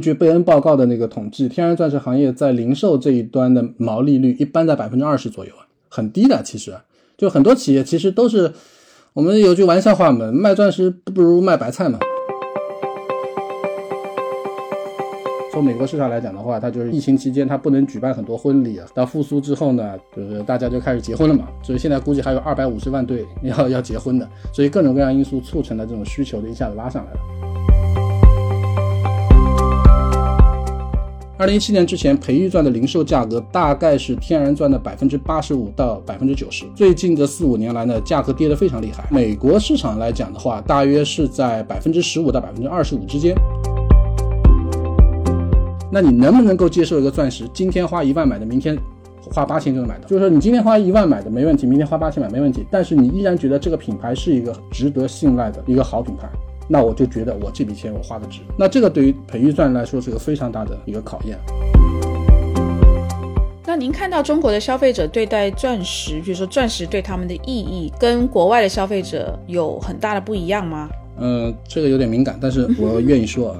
[0.00, 5.52] 据贝恩报告的那个统计，天然钻石行业在零售这一端的毛利率一般在百分之二十左右，
[5.88, 6.42] 很低的。
[6.42, 6.74] 其实，
[7.16, 8.52] 就很多企业其实都是，
[9.12, 11.98] 我们有句玩笑话嘛，卖钻石不如卖白菜嘛。
[15.52, 27.59] 从美国市场来讲的话，它就是疫情期间它不能举办很多婚礼啊，到复苏之后呢，就是大家就开始结婚了嘛，所以现在估计还有二百五十万对要要结婚的，所以各种各样因素促成了这种需求的一下子拉上来了。
[31.40, 36.66] 二零一七年之前，培育钻的零售价格大概是天然钻的百分之八十五到百分之九十。
[36.76, 39.08] 最近这四五年来呢，价格跌得非常厉害。
[39.10, 43.34] 美国市场来讲的话，大约是在百分之十五到百分之二十五之间。
[45.90, 48.76] 那你能不能够接受一个钻石，今天花一万买的，明天
[49.32, 50.06] 花八千就能买到？
[50.06, 56.28] 就是说，你今天花一万买的没问题，明天花八千买没问题，但是你依然觉得这个品牌是一个值得信赖的一个好品牌，
[56.72, 58.42] 那我就觉得我这笔钱我花的值。
[58.56, 61.36] 那这个对于培育钻来说是个非常大的一个考验。
[63.66, 70.88] 那您看到中国的消费者对待钻石，比如说钻石对他们的意义，跟国外的消费者有很大的不一样吗？
[71.18, 73.56] 嗯，这个有点敏感，但是我愿意说。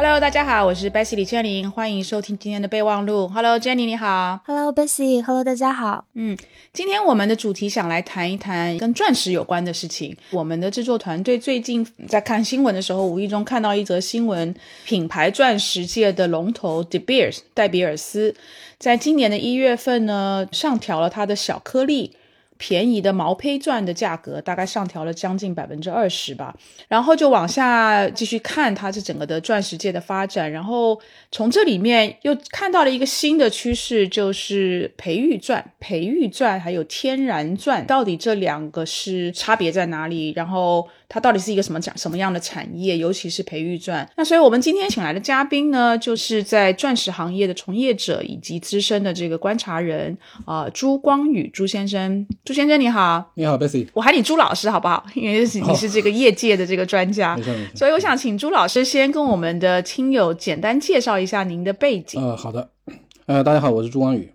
[0.00, 3.26] Hello，大家好，我是 Bessy 李千玲，欢迎收听今天的备忘录。
[3.26, 4.38] Hello，Jenny 你好。
[4.46, 6.04] Hello，Bessy，Hello，大家好。
[6.14, 6.38] 嗯，
[6.72, 10.16] 今天我们的主题想来谈一谈跟钻石有关的事情。
[10.30, 14.54] 我们的制作团队最近在看新闻的时候，无意中看到一则新闻，
[14.84, 18.32] 品牌钻石界的龙头 De Beers 戴比尔斯，
[18.78, 22.12] 在今年的一月份呢，上调了它的小颗粒。
[22.58, 26.54] 便宜的毛坯钻的价格大概上调了将近百分之二十吧，
[26.88, 31.00] 然后就往下继续看它这整个的钻石界的发展，然后
[31.32, 40.32] 从这里面又看到了一个新的趋势，就是培育钻、培育钻还有天然钻，到底这两个是差别在哪里？
[40.36, 40.88] 然后。
[41.10, 42.98] 它到底是一个什么讲什么样的产业？
[42.98, 44.06] 尤其是培育钻。
[44.16, 52.26] 那所以我们今天请来的嘉宾呢，就是在钻石行业的从业者以及资深的这个观察人啊，朱光宇朱先生。
[52.44, 55.06] 朱先生你好，你好，Bessy，我喊你朱老师好不好？
[55.14, 57.38] 因为你是这个业界的这个专家，
[57.74, 62.22] 所以我想请朱老师先跟我们的听友简单介绍一下您的背景。
[62.22, 62.68] 呃，好的，
[63.24, 64.30] 呃，大家好，我是朱光宇。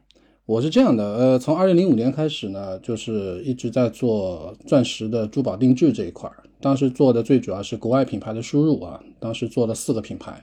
[0.45, 6.35] 我是这样的，呃，从二零零五年开始呢，就是一直在做钻石的珠宝定制这一块儿。
[6.63, 10.41] 当时做的最主要是国外品牌的输入啊，当时做了四个品牌，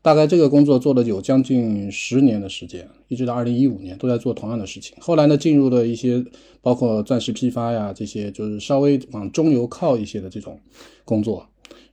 [0.00, 4.96] 大概这个工作做了有将近十年的时间，一直到二零一五年都在做同样的事情。
[5.00, 6.24] 后来呢，进入了一些
[6.62, 10.56] 包括钻石批发呀这些，就是稍微往中游靠一些的这种
[11.04, 11.44] 工作。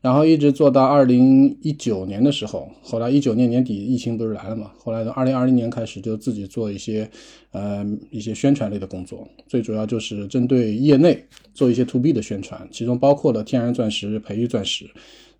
[0.03, 4.69] 然后一直做到二零一九年的时候，后来一九年年底疫情不是来了嘛？
[4.77, 7.09] 后来从二零二零年开始就自己做一些，
[7.51, 14.85] 呃，一些宣传类的工作，最主要就是针对业内做一些 to B 的宣传，其中包括了天然钻石、培育钻石，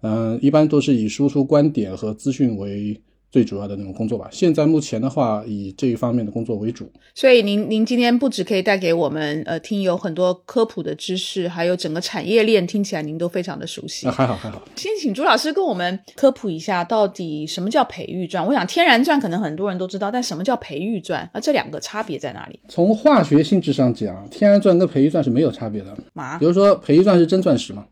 [0.01, 2.97] 嗯，一般都是以输出观点和资讯为。
[3.33, 4.29] 最主要的那种工作吧。
[4.31, 6.87] 现在目前的话，以这一方面的工作为主。
[7.15, 14.07] 所以您您今天不只可以带给我们呃听友很多科普的知识，还有整个产业链，听起来您都非常的熟悉。
[14.07, 14.61] 啊还好还好。
[14.75, 18.45] 先请朱老师跟我们科普一下，到底什么叫培育钻？
[18.45, 21.27] 我想天然钻可能很多人都知道，但什么叫培育钻？
[21.33, 22.59] 啊，这两个差别在哪里？
[22.67, 25.97] 从化学性质上讲，天然钻跟培育钻是没有差别的。
[26.13, 26.37] 嘛？
[26.37, 27.83] 比如说培育钻是真钻石嘛？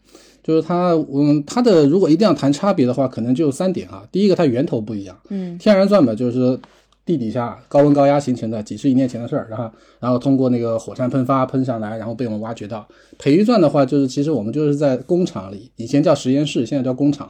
[0.44, 4.04] 就是它，嗯，它的如果一定要谈差别的话，可能就三点啊。
[4.12, 5.18] 第一个，它源头不一样。
[5.30, 6.60] 嗯，天然钻嘛，就是
[7.06, 12.88] 地底下高温高压形成的，几十亿年前的事儿，然后然后通过那个火山喷发喷上来，然后被我们挖掘到。
[13.18, 17.30] 培育钻的话，就是其实我们就是在工厂里，以前叫实验室，现在叫工厂，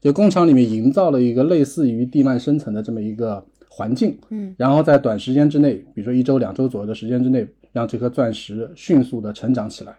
[0.00, 4.16] 就工厂里面营造了一个类似于地幔深层的这么一个环境。
[4.28, 9.96] 嗯，然后在短时间之内，比如说一周两周左右的时间之内，让这颗钻石迅速的成长起来。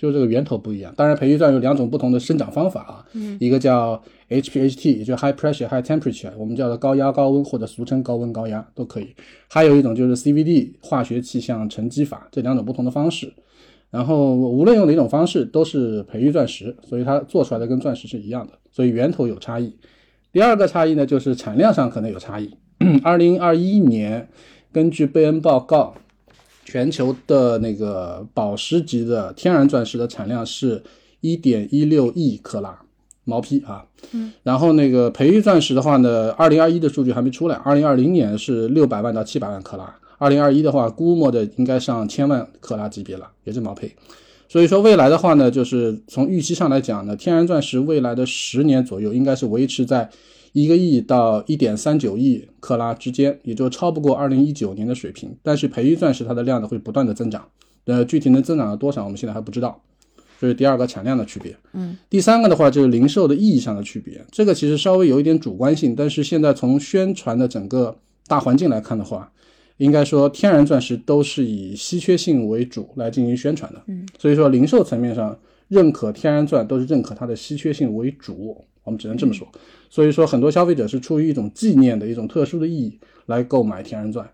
[0.00, 9.14] 就这个源头不一样，当然培育钻有两种不同的生长方法啊，嗯，一个叫 HPHT，也就 High Pressure High Temperature，我们叫做高压高温或者俗称高温高压都可以，
[9.50, 13.30] 还有一种就是 CVD 化学气象沉积法，这两种不同的方式，
[13.90, 19.76] 然后无论用哪种方式都是培育钻石，所以它做出来的跟钻石是一样的，所以源头有差异。
[20.32, 22.50] 第二个差异呢，就是产量上可能有差异。
[23.04, 24.26] 二零二一年
[24.72, 25.94] 根据贝恩报告。
[26.70, 30.80] 全球的那个宝石级的天然钻石的产量是
[31.20, 32.78] 一点一六亿克拉
[33.24, 43.90] 毛坯啊，嗯，然后那个培育钻石的话呢，二零二一的数据还没出来，二零二零年是六百万到七百万克拉，二零二一的话估摸的应该上千万克拉级别了，也是毛坯。
[44.48, 50.08] 所以说未来的话呢，就是从预期上来讲呢，天然钻石未来的十年左右应该是维持在。
[50.52, 55.34] 一个亿到一点三九亿克拉之间，也就超不过二零一九年的水平。
[55.42, 57.46] 但是培育钻石它的量呢会不断的增长，
[57.84, 59.80] 呃，具体能增长到多少，我们现在还不知道。
[60.40, 61.54] 这是第二个产量的区别。
[61.74, 67.94] 嗯，第三个的话就是零售的意义上的区别，这个其实稍微有一点主观性，但是现在从宣传的整个
[68.26, 69.30] 大环境来看的话，
[69.76, 73.82] 应该说天然钻石都是以稀缺性为主来进行宣传的。
[73.86, 75.38] 嗯，所以说零售层面上
[75.68, 79.46] 认可天然钻都是认可它的稀缺性为主，我们只能这么说。
[79.90, 84.26] 所以说很多消费者是出于一种纪念的一种特殊的意义来购买天然钻。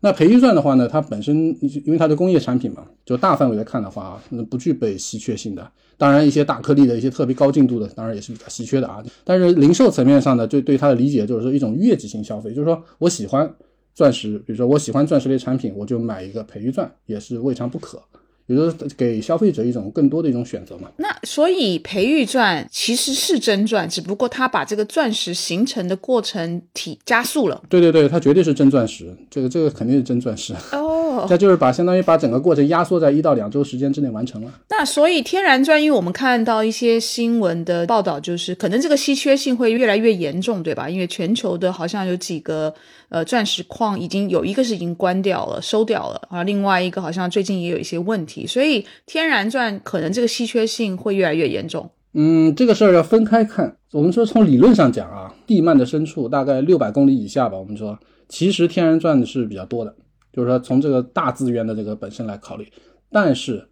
[0.00, 5.70] 那培育钻的话呢，它本身因为它的工业产品嘛，就大范围来看的话啊，不具备稀缺性的。
[5.96, 9.00] 当然，一些大颗粒的一些特别高净度的，当然也是比较稀缺的啊。
[9.22, 13.48] 但是零售层面上呢，就对它的理解就是说一种月季性消费，就是说我喜欢
[13.94, 18.02] 钻石，比如说我喜欢钻石类产品，我就买一个培育钻，也是未尝不可。
[18.52, 20.90] 也就是给消费者一种更多的一种选择嘛。
[20.96, 27.62] 那所以培育钻其实是真钻，只不过它把这个钻石形成的过程体加速了。
[27.68, 30.52] 对对对，它绝对是真钻石，这个这个肯定是真钻石。
[30.72, 30.91] 哦，
[31.28, 34.52] 它就是把相当于把整个过程压缩在一到两周时间之内完成了。
[34.70, 40.88] 那所以天然钻，因为我们看到一些新闻的报道，就是可能这个稀缺性会越来越严重，对吧？
[40.88, 42.72] 因为全球的好像有几个
[43.08, 48.46] 呃钻石矿已经有一个是已经关掉了、收掉了啊，另外一个好像最近也有一些问题。
[48.46, 51.90] 所以天然钻可能这个稀缺性会越来越严重。
[52.14, 53.76] 嗯，这个事儿要分开看。
[53.92, 57.98] 我们说从理论上讲啊，地幔的深处大概六百公里以下吧，我们说
[58.28, 59.94] 其实天然钻是比较多的，
[60.32, 62.66] 就是说从这个大资源的这个本身来考虑。
[63.10, 63.68] 但是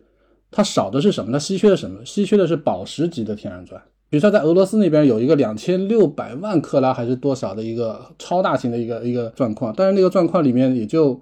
[0.51, 1.33] 它少的是什么？
[1.33, 2.05] 它稀缺的什么？
[2.05, 3.81] 稀缺的是宝石级的天然钻。
[4.09, 11.21] 比如说在俄罗斯那边有一个两千六百万克拉还是多少的一个超大型的一个一个钻矿，但是那个钻矿里面也就。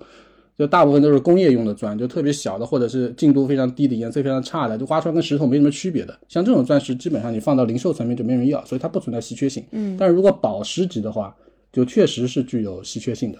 [0.58, 6.12] 就大部分都是工业用的钻，就特别小的，或者是净度非常低的，颜色非常差的，就挖出来跟石头没什么区别的。
[6.28, 9.64] 像这种钻石，基本上你放到零售层面就没人要，所以它不存在稀缺性。
[9.70, 11.32] 嗯，但是如果宝石级的话，
[11.72, 13.38] 就确实是具有稀缺性的。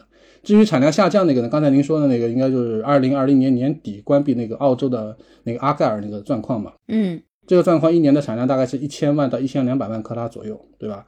[0.49, 6.73] 至于产量下降那个呢，刚才您说的那个，应该就是二零二零年年底关闭那个澳洲的那个阿盖尔那个钻矿嘛。
[6.87, 11.05] 嗯，这个钻矿一年的产量大概是一千万到一千两百万克拉左右，对吧？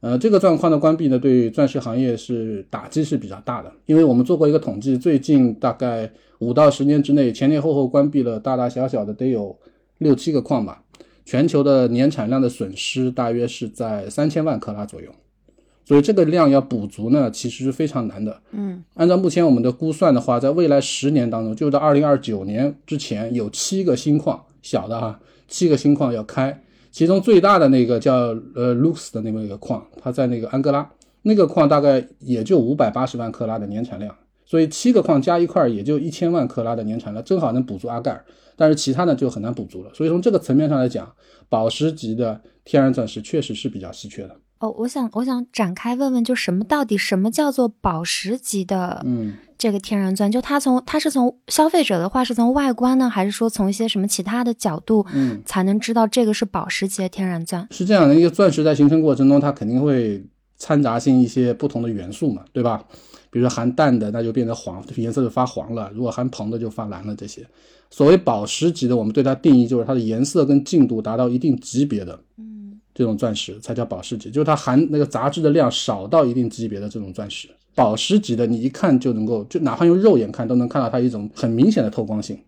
[0.00, 6.10] 呃，这个钻矿的关闭呢，对钻石行业是打击是比较大的，因为我们做过一个统计，最近大概
[6.40, 9.56] 五到十年之内，前前后后关闭了大大小小的得有
[9.98, 10.82] 六七个矿吧，
[11.24, 15.08] 全球的年产量的损失大约是在三千万克拉左右，
[15.90, 18.40] 所以这个量要补足呢，其实是非常难的。
[18.52, 26.62] 嗯，按照目前我们的估算的话，在未来十年当中，就到二零二九年之前，有七个新矿，小的哈，七个新矿要开。
[26.92, 28.14] 其中最大的那个叫
[28.54, 30.88] 呃 Lux 的那么一个矿，它在那个安哥拉，
[31.22, 34.14] 那个矿大概也就五百八十万克拉的年产量，
[34.46, 39.90] 所以七个矿加一块也就一千万克拉的年产量，正好能补足阿盖尔，但是其他的就很难补足了。
[39.92, 41.12] 所以从这个层面上来讲，
[41.48, 44.36] 宝石级的天然钻石确实是比较稀缺的。
[44.60, 49.02] 哦，我想我想展开问问，就什么到底什么叫做宝石级的？
[49.04, 49.34] 嗯。
[49.58, 57.68] 这个天然钻，就它从它是从消费者的话是从外观呢，还是说从一些什么其他的角度，嗯，才能知道这个是宝石级的天然钻？
[57.70, 60.24] 是这样的，一个钻石在形成过程中，它肯定会
[60.56, 62.82] 掺杂性一些不同的元素嘛，对吧？
[63.30, 67.14] 比如说含氮的，那就变成黄，颜色就发黄了；如果含硼的，就发蓝了。
[67.14, 67.46] 这些
[67.90, 72.49] 所谓宝石级的，我们对它定义就是它的颜色跟净度达到一定级别的，嗯，
[73.00, 77.48] 这种钻石才叫宝石级，就是它含那个杂质的量少到一定级别的这种钻石。
[77.74, 82.38] 宝石级的，你一看就能够，就哪怕用肉眼看都能看到它一种很明显的透光性。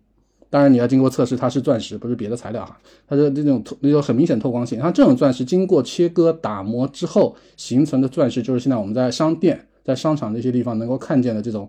[0.51, 2.77] 当然，你要经过测试，它是钻石，不是别的材料哈。
[3.07, 4.79] 它的这种透，那种很明显透光性。
[4.79, 11.67] 像这种钻石经过切割打磨之后形成的钻石，就是现在我们在商店、在商场那些地方能够看见的这种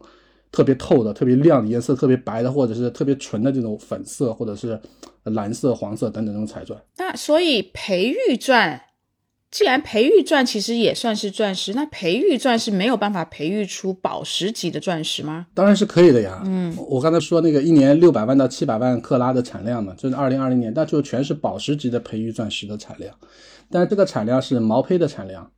[0.55, 4.81] 特别透的、特别亮的、颜色特别白的，或者是特别纯的这种粉色，或者是
[5.25, 6.81] 蓝色、黄色等等这种彩钻。
[6.97, 8.81] 那所以培育钻。
[9.51, 15.47] 既然培育钻其实也算是钻石，那培育钻是没有办法培育出宝石级的钻石吗？
[15.55, 16.43] 当然是可以的呀。
[16.45, 23.15] 嗯，我刚才说那个一年六百万到七百万克拉的产量嘛，就是二零二零年，那就全是宝石级的培育钻石的产量。
[23.71, 25.49] 但是这个产量是毛坯的产量，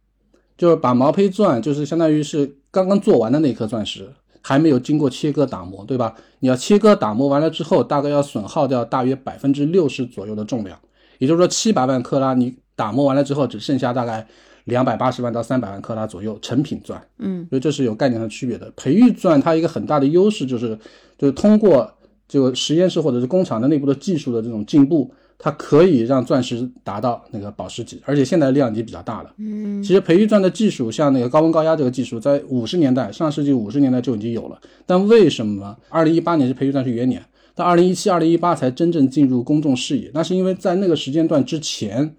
[0.58, 4.12] 就是把毛坯钻，就是相当于是刚刚做完的那颗钻石，
[4.46, 6.14] 还没有经过切割打磨，对吧？
[6.38, 10.78] 你要切割打磨完了之后，大概要损耗掉大约百分之六十左右的重量，
[11.18, 12.54] 也就是说七百万克拉你。
[12.76, 14.24] 打磨完了之后，只剩下大概
[14.64, 18.70] 两百八十万到三百万克拉左右成品钻，嗯，所以这是有概念上区别的。
[18.76, 20.78] 培育钻它一个很大的优势就是，
[21.16, 21.90] 就是通过
[22.28, 29.32] 这个实验室或者是工厂的内部的技术的这种进步，它可以让钻石达到那个宝石级，而且现在量已经比较大了。
[29.38, 34.60] 嗯，其实培育钻的技术，像那个高温高压这个技术，在五十年代，上世纪五十年代就已经有了。
[34.86, 37.24] 但为什么二零一八年是培育钻石元年，
[37.54, 40.10] 到二零一七、二零一八才真正进入公众视野？
[40.14, 42.16] 那是因为在那个时间段之前。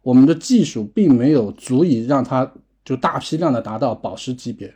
[0.00, 2.50] 我们的技术并没有足以让它
[2.82, 4.72] 就大批量的达到宝石级别，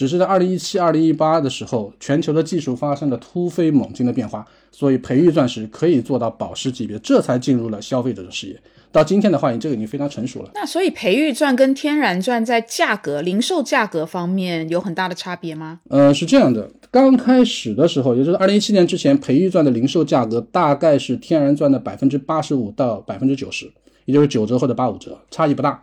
[0.00, 4.42] 只是在二零一七、二零一八的时候，全球的技术发生了突飞猛进的变化，
[4.72, 8.58] 所以培育钻石可以做到宝石级别，这才进入了消费者的视野。
[8.90, 10.52] 到今天的话，你这个已经非常成熟了。
[10.54, 15.80] 那所以培育钻跟天然钻在价格、零售价格方面有很大的差别吗？
[15.90, 23.70] 呃，是这样的，刚开始的时候，也就是二零一七年之前，培育钻的零售价格大概是天然钻的百分之八十五到百分之九十，
[24.06, 25.82] 也就是九折或者八五折，差异不大。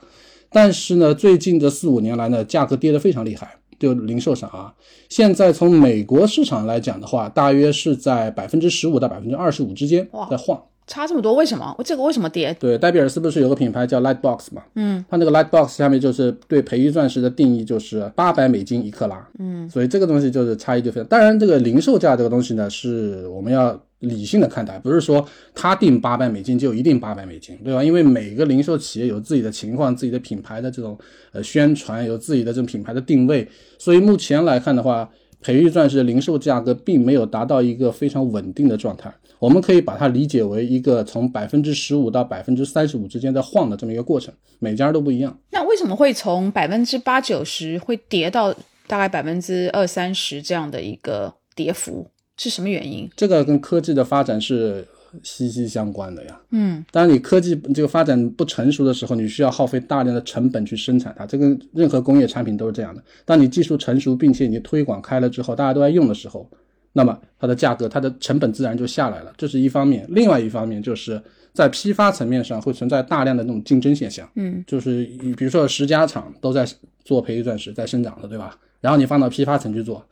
[0.50, 4.74] 但是呢，最近这四五年来呢，价格跌得非常厉害，就零售上啊，
[5.10, 10.62] 现在从美国市场来讲的话，大约是在百分之十五到百分之二十五之间在晃。
[10.90, 11.76] 差这么多，为什么？
[11.84, 12.56] 这个为什么跌？
[12.58, 14.64] 对，戴比尔斯不是有个品牌叫 Lightbox 嘛？
[14.76, 19.28] 嗯，它那个 Lightbox 下面就是对培育钻石的定义就是八百美金一克拉。
[19.38, 21.08] 嗯，所以这个东西就是差异就非常。
[21.10, 27.84] 当然，这个零售价这个东西呢，是我们要理性的看待，不是说他定八百美金就一定八百美金，对吧？
[27.84, 30.98] 因为每个零售企业有自己的情况、自己的品牌的这种
[31.32, 33.48] 呃宣传，有自己的这种品牌的定位，
[33.80, 35.10] 所以目前来看的话，
[35.42, 39.14] 培育钻石的零售价格并没有达到一个非常稳定的状态。
[39.40, 45.38] 我们可以把它理解为一个从百分之十五到百分之三十五之间在晃的这么一个过程，每家都不一样。
[45.52, 48.52] 那为什么会从百分之八九十会跌到
[48.88, 52.08] 大概百分之二三十这样的一个跌幅？
[52.38, 53.10] 是什么原因？
[53.16, 54.88] 这个跟科技的发展是
[55.24, 56.40] 息息相关的呀。
[56.52, 61.26] 嗯，当你科技这个发展不成熟的时候，你需要耗费大量的成本去生产它。
[61.26, 63.04] 这跟任何工业产品都是这样的。
[63.26, 66.50] 当你技术成熟，并且你推广开了之后，大家都在用的时候。
[66.94, 70.04] 那么它的价格、它的成本自然就下来了，这是一方面。
[70.10, 71.22] 另外一方面就是
[71.54, 75.06] 在批发层面上会存在大量的那种竞争现象，嗯，就是
[75.38, 76.68] 比如说十家厂都在
[77.06, 78.58] 做培育钻石在生长的，对吧？
[78.82, 80.04] 然后你放到批发层去做，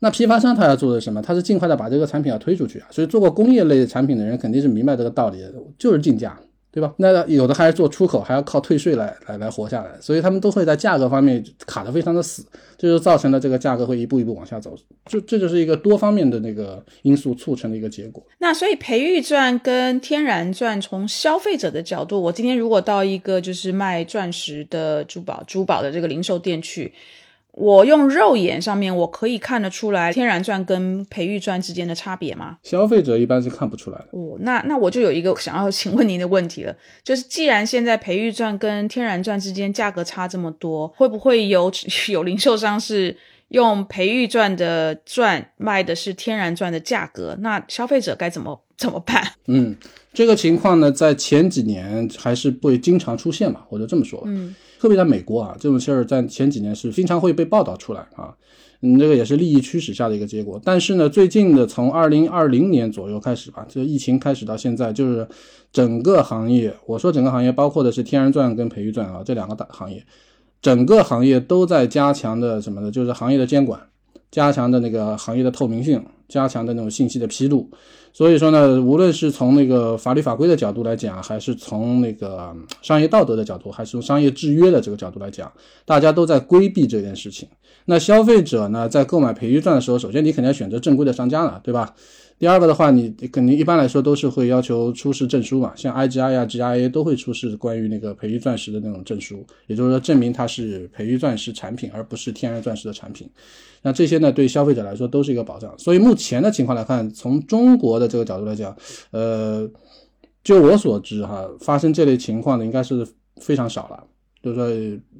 [0.00, 1.22] 那批发商他要做的什么？
[1.22, 2.88] 他是尽快的把这个产品要推出去啊。
[2.90, 5.38] 所以做过工业类的产品的人肯定是明白这个道理，
[5.78, 6.38] 就是竞价。
[6.72, 6.94] 对吧？
[6.98, 12.46] 那有的还是做出口，还要靠退税来来来活下来，所以他们都会在价格方面卡得非常的死，
[12.78, 14.72] 这就造成了这个价格会一步一步往下走，
[15.06, 18.24] 这这就是一个多方面的那个因素促成的一个结果。
[18.38, 26.92] 那所以培育钻跟天然钻，从消费者的角度，我今天如果到一个就是卖钻石的珠宝珠宝的这个零售店去。
[27.52, 32.58] 我用肉眼上面，我可以看得出来天然钻跟培育钻之间的差别吗？
[32.62, 34.06] 消费者一般是看不出来的。
[34.12, 41.70] 哦，那那我就有一个想要请问您的问题了，就是既然现在培育钻跟天然钻之间价格差这么多，会不会有
[42.08, 43.16] 有零售商是
[43.48, 47.36] 用培育钻的钻卖的是天然钻的价格？
[47.40, 49.22] 那消费者该怎么怎么办？
[49.48, 49.76] 嗯，
[50.14, 54.22] 这个情况呢，在前几年还是会经常出现嘛，我就这么说。
[54.24, 54.54] 嗯。
[54.80, 58.34] 特别在美国啊，这种事儿在前几年是经常会被报道出来啊，
[58.80, 60.58] 嗯，这个也是利益驱使下的一个结果。
[60.64, 65.28] 但是呢，最近的从二零二零年左右开始吧，这疫情开始到现在，就是
[65.70, 70.02] 整个行业，我说整个行业包括的是天然钻跟培育钻啊这两个大行业，
[70.62, 72.90] 整个行业都在加强的什么呢？
[72.90, 73.78] 就是行业的监管，
[74.30, 77.68] 加强的那个行业的透明性，加强的那种信息的披露。
[78.12, 85.50] 所以说呢，无论是从那个法律法规的角度来讲，还是从那个商业道德的角度，还是从商业制约的这个角度来讲，
[85.84, 87.48] 大家都在规避这件事情。
[87.84, 91.94] 那消费者呢，在购买培育钻的时候，首先你肯定要选择正规的商家了，对吧？
[92.40, 103.28] 第二个的话，你肯定一般来说都是会要求出示证书嘛，像 IGI 呀、GIA 都会出示关于那个培育钻石的那种证书，也就是说证明它是培育钻石产品，而不是天然钻石的产品。
[103.82, 105.78] 那这些呢，对消费者来说都是一个保障。
[105.78, 108.74] 所以目前的情况来看，从中国的这个角度来讲，
[109.10, 109.70] 呃，
[110.42, 113.06] 就我所知哈，发生这类情况的应该是
[113.36, 114.02] 非常少了。
[114.42, 114.70] 就是说，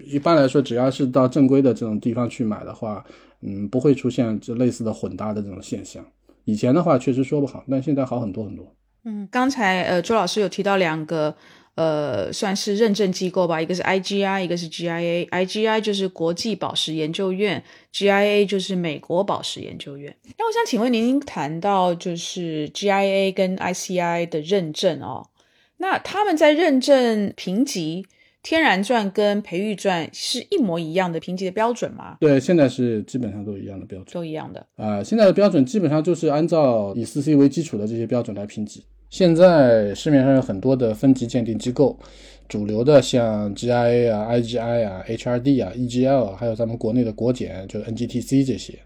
[0.06, 3.04] 一般来说，只要是到正规的这种地方去买的话，
[3.42, 6.02] 嗯，不会出现这类似的混搭的这种现象。
[6.44, 8.74] 以前的话确实说不好，但现在好很多很多。
[9.04, 11.34] 嗯，刚才呃周老师有提到两个
[11.74, 15.26] 呃算是认证机构吧，一个是 IGI，一个是 GIA。
[15.28, 20.14] IGI 就是国际宝石研究院，GIA 就是美国宝石研究院。
[20.36, 25.28] 那我想请问您，谈到就是 GIA 跟 ICI 的认证哦，
[25.78, 28.06] 那他们在认证评级？
[28.42, 32.16] 天然钻跟培育钻是一模一样的评级的标准吗？
[32.20, 35.02] 对，现在是基本上都一样的标准，都一样的啊。
[35.02, 38.84] 现在的标准基本上就是按照以四 C 为基础的这些标准来评级。
[39.10, 41.98] 现在市面上有很多的分级鉴定机构，
[42.48, 48.78] 主流的像 GIA 啊、IGI 啊、HRD 啊、EGL，还有咱们国内的国检，就是 NGTC 这些。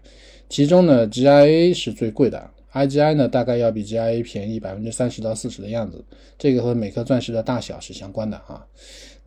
[0.49, 6.05] 其中呢，GIA 是最贵的，IGI 呢大概要比 GIA 便宜百分之三十到四十的样子。
[6.37, 8.63] 这个和每颗钻石的大小是相关的啊。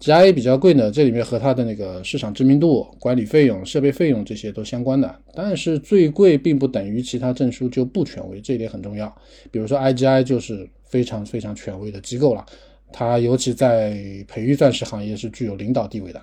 [0.00, 5.12] GIA 比较贵呢，这里面和它的那个市场知名度、管理费用、设备费用这些都相关的。
[5.34, 9.12] 但是最贵并不等于其他证书就不权威，这一点很重要。
[9.50, 12.46] 比如说 IGI 就是非常非常权威的机构了，
[12.92, 16.22] 它尤其在培育钻石行业是具有领导地位的。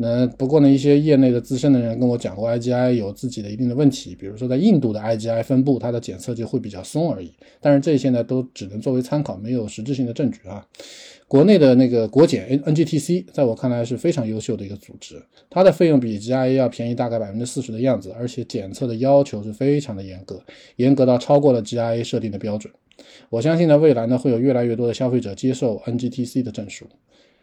[0.00, 7.32] 那不过呢，一些业内的资深的人跟我讲过，IGI 有自己的一定的问题，比如说在印度的 IGI 分布，它的检测就会比较松而已。
[7.60, 10.64] 但是这些呢，都只能作为参考，没有实质性的证据啊。
[11.26, 20.40] 国内的那个国检 NGTC，在我看来是非常优秀的一个组织，它的费用比 GIA 要便宜大概百分之四十的样子，而且检测的要求是非常的严格，
[20.76, 22.72] 严格到超过了 GIA 设定的标准。
[23.30, 26.86] 我相信呢，未来呢会有越来越多的消费者接受 NGTC 的证书。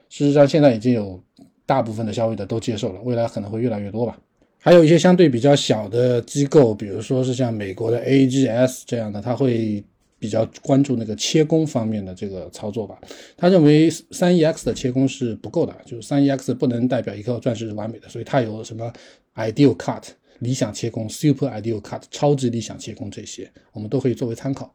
[0.08, 1.22] 事实上，现在已经有。
[1.66, 4.18] 大部分的消费者都接受了，未来可能会越来越多吧。
[4.60, 9.84] 还有一些相对比较小的机构，比如说是像美国的 AGS 这样的，他会
[10.18, 13.00] 比较关注那个切工方面的这个操作吧。
[13.38, 18.92] 他认为三 EX 的切工是不够的，就是三 EX 不能代表一颗钻石是完美的，所以它有什么
[19.36, 20.04] Ideal Cut
[20.40, 24.74] 理想切工、Super Ideal Cut 超级理想切工这些，我们都可以作为参考。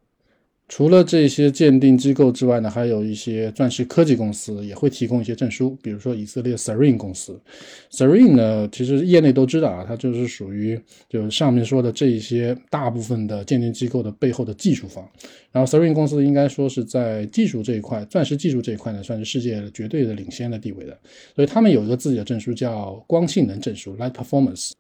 [0.71, 7.39] 除了这些鉴定机构之外呢，还有一些钻石科技公司也会提供一些证书，比如说以色列 Serene 公司。
[7.91, 15.05] Serene 呢，其实业内都知道啊，它就是属于就是上面说的这一些大部分的鉴定机构的背后的技术方。
[15.51, 20.97] 然后 Serene 公司应该说是在技术这一块，钻石技术这一块呢，算是世界绝对的领先的地位的。
[21.35, 24.71] 所以他们有一个自己的证书叫光性能证书 （Light Performance）。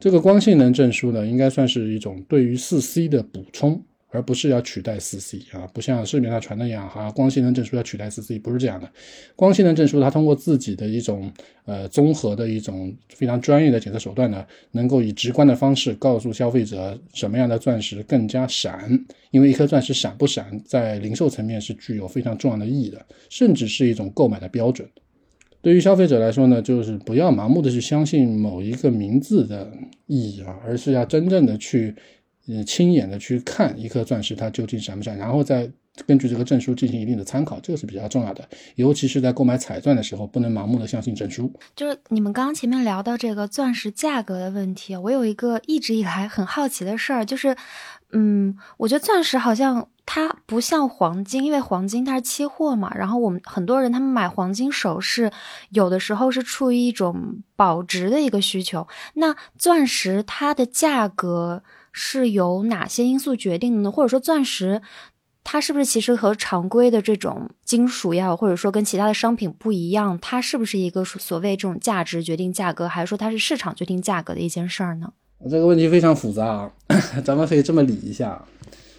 [0.00, 3.80] 这个光性能证书呢，应该算是一种对于四 C 的补充。
[4.16, 8.90] 而不是要取代四 C 啊，不像市面上传的一样哈，光性能证书要取代四 C，不是这样的。
[9.36, 11.30] 光性能证书它通过自己的一种
[11.66, 18.98] 呃综合的一种非常专业的检测手段呢，能够以直观的方式告诉消费者什么样的钻石更加闪，
[19.32, 24.88] 因为一颗钻石闪不闪，在零售层面是具有非常重要的意义的，甚至是一种购买的标准。
[25.60, 29.70] 对于消费者来说呢，就是不要盲目的去相信某一个名字的
[30.06, 31.94] 意义啊，而是要真正的去。
[32.48, 35.70] 嗯，亲眼的去看一颗钻石它究竟闪不闪，然后再
[36.06, 38.46] 根据这个证书进行一定的参考，这个是比较重要的。
[38.74, 41.52] 尤其是在购买彩钻的时候，不能盲目的相信证书。
[41.74, 47.56] 就是你们刚刚前面聊到这个钻石价格的问题，我有一个一直以来很好奇的事儿，就是，
[48.12, 55.32] 嗯，我觉得钻石好像它不像黄金，因为黄金它是期货嘛，然后我们很多人他们买黄金首饰，
[55.70, 58.86] 有的时候是出于一种保值的一个需求。
[59.14, 61.64] 那钻石它的价格。
[61.98, 63.90] 是由哪些因素决定的呢？
[63.90, 64.82] 或者说，钻石
[65.42, 70.18] 它是不是其实和常规的这种金属呀，或者说跟其他的商品不一样？
[70.20, 75.10] 它是不是一个所谓这种价值决定价格，还是说它是市场决定价格的一件事儿呢？
[75.50, 76.70] 这个问题非常复杂，
[77.24, 78.44] 咱们可以这么理一下。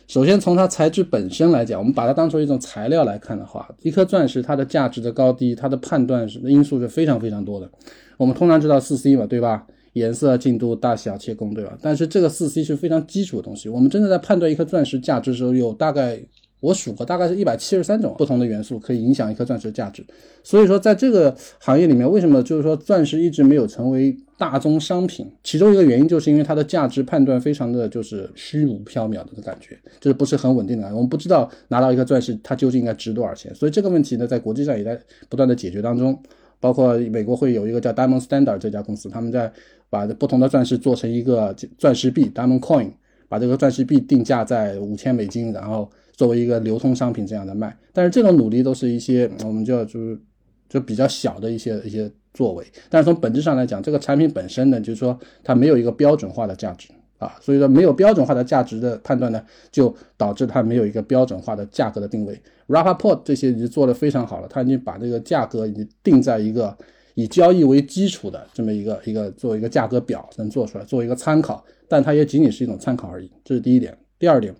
[0.08, 7.70] 首先，从它材质本身来讲，我们把它当做一种材料来看的话，一颗钻石它的价值的高低，它的判断是因素是非常非常多的。
[8.18, 9.68] 我们通常知道四 C 嘛，对吧？
[9.98, 11.78] 颜色、净度、大小、切工，对吧？
[11.82, 13.68] 但是这个四 C 是非常基础的东西。
[13.68, 16.20] 我们真的在判断一颗钻石价值的时候，有大概
[16.60, 20.04] 我数过，大概是一百七十三种不同的元素可以影响一颗钻石的价值。
[20.44, 25.30] 所以说，在这个行业里面，为什么就是说钻石一直没有成为大宗商品？
[25.44, 30.88] 其中一个原因就是因为它的价值判断非常的就是虚无缥缈的感觉，就是不是很稳定的。
[30.96, 33.54] 我们不知道拿到一颗钻石它究竟应该值多少钱。
[33.54, 36.18] 所以这个问题呢，在国际上也在不断的解决当中。
[36.60, 39.52] 包括美国会有一个叫 Diamond Standard 这家公司，他们在
[39.90, 42.92] 把不同的钻石做成一个钻石币 Diamond Coin，
[43.30, 47.76] 把这个钻石币定价在五千美金，然后作为一个流通商品这样的卖。
[47.94, 50.20] 但是这种努力都是一些我们叫就是
[50.68, 52.66] 就比较小的一些一些作为。
[52.90, 62.40] 但是从本质上来讲，这个产品本身呢，就是说它没有一个标准化的价值啊，所以说没有标准化的价值的判断呢，就导致它没有一个标准化的价格的定位。
[62.68, 66.78] Rapaport 这些已经做得非常好了，他已经把这个价格已经定在一个
[67.16, 73.32] 以交易为基础的这么一个一个做一个价格表能做出来，作为一个参考，但它也仅仅是一种参考而已。
[73.44, 73.98] 这是第一点。
[74.20, 74.54] 第二点，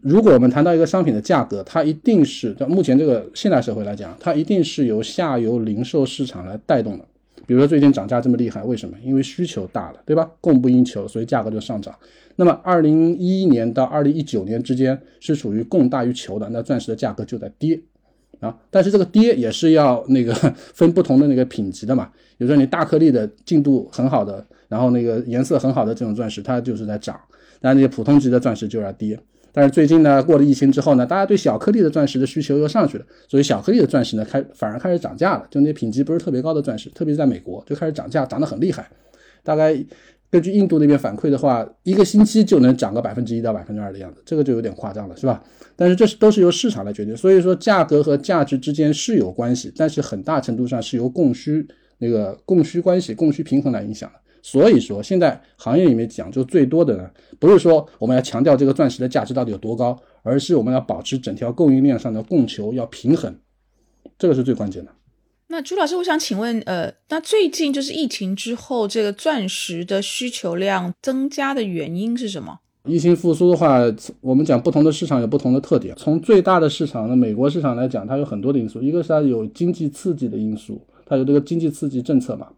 [0.00, 7.04] 如果我们谈到一个商品的价格，它一定是在目前这个现代社会来讲，它一定是由下游零售市场来带动的。
[7.48, 8.94] 比如说最近涨价这么厉害，为什么？
[9.02, 10.30] 因为需求大了，对吧？
[10.38, 11.94] 供不应求，所以价格就上涨。
[12.36, 17.80] 那么，二零一一年到二零一九年之间是属于供大于求的，那钻石的价格就在跌
[18.40, 18.54] 啊。
[18.68, 20.34] 但是这个跌也是要那个
[20.74, 22.10] 分不同的那个品级的嘛。
[22.36, 27.16] 比如说你大颗粒的净度很好的，然后那个颜色很好的这种钻石，它就是在涨；
[27.62, 29.18] 那那些普通级的钻石就要跌。
[29.52, 35.46] 但是最近呢，过了疫情之后呢，大家对小颗粒的钻石的需求又上去了，所以小颗粒的钻石呢开反而开始涨价了。
[35.50, 38.88] 就那些品级不是特别高的钻石，特别是在美国就开始涨价，涨得很厉害。
[39.42, 39.74] 大概
[40.30, 45.42] 根据印度那边反馈的话，一个星期就能涨个百分之一到百分之二的样子，这个就有点夸张了，是吧？
[45.74, 51.66] 但是这是都是由市场来决定，所以说价格和价值之间是有关系，但是很大程度上是由供需
[51.98, 54.20] 那个供需关系、供需平衡来影响的。
[54.42, 63.34] 所以说，现在行业里面讲究最多的呢，不是说我们要强调这个钻石的价值到底有多高，而是我们要保持整条供应链上的供求要平衡，
[64.18, 64.92] 这个是最关键的。
[65.48, 72.58] 那朱老师，我想请问，呃，那最近就是疫情之后，这个钻石的需求量增加的原因是什么？
[72.84, 73.80] 疫情复苏的话，
[74.20, 75.94] 我们讲不同的市场有不同的特点。
[75.96, 82.48] 从最大的市场的美国市场来讲，它有很多的因素，一个是它有经济刺激的因素，它有这个经济刺激政策嘛，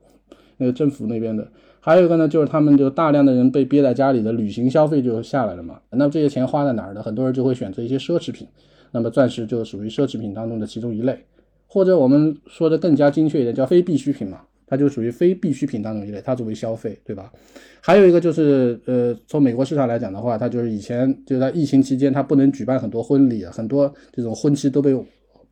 [0.56, 1.50] 那个政府那边的。
[1.80, 5.80] 还有一个呢，就是他们就大量的人被憋在家里的旅行消费就下来了嘛。
[5.90, 7.02] 那么这些钱花在哪儿呢？
[7.02, 8.46] 很多人就会选择一些奢侈品，
[8.92, 11.24] 那么钻石就属于奢侈品当中的其中一类。
[11.66, 17.32] 或者我们说的更加精确一点，叫非必需品嘛，它就属于非必需品当中一类，它作为消费，对吧？
[17.80, 24.92] 还有一个就是，呃，从美国市场来讲的话，它就是以前就在疫情期间，它不能举办很多婚礼，很多这种婚期都被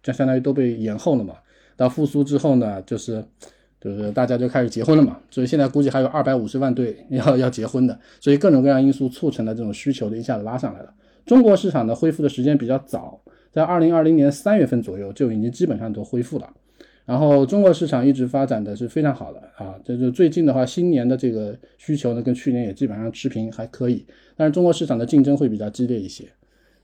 [0.02, 1.34] 就相当于都被延后了嘛。
[1.76, 3.24] 到复苏之后呢，就是
[3.80, 10.92] 就是大家就开始结婚了嘛，所以现在估计还有二百五十万对要 要结婚的，所以各种各样因素促成了这种需求的一下子拉上来了。
[11.24, 13.20] 中国市场的恢复的时间比较早。
[13.50, 16.48] 在二零二零年三月份左右就已经基本上都恢复了，
[17.06, 24.04] 然后中国市场一直发展的是非常好的啊，这就最近的话，新年的这个需求呢跟去年也基本上持平，还可以。
[24.36, 26.24] 但是中国市场的竞争会比较激烈一些，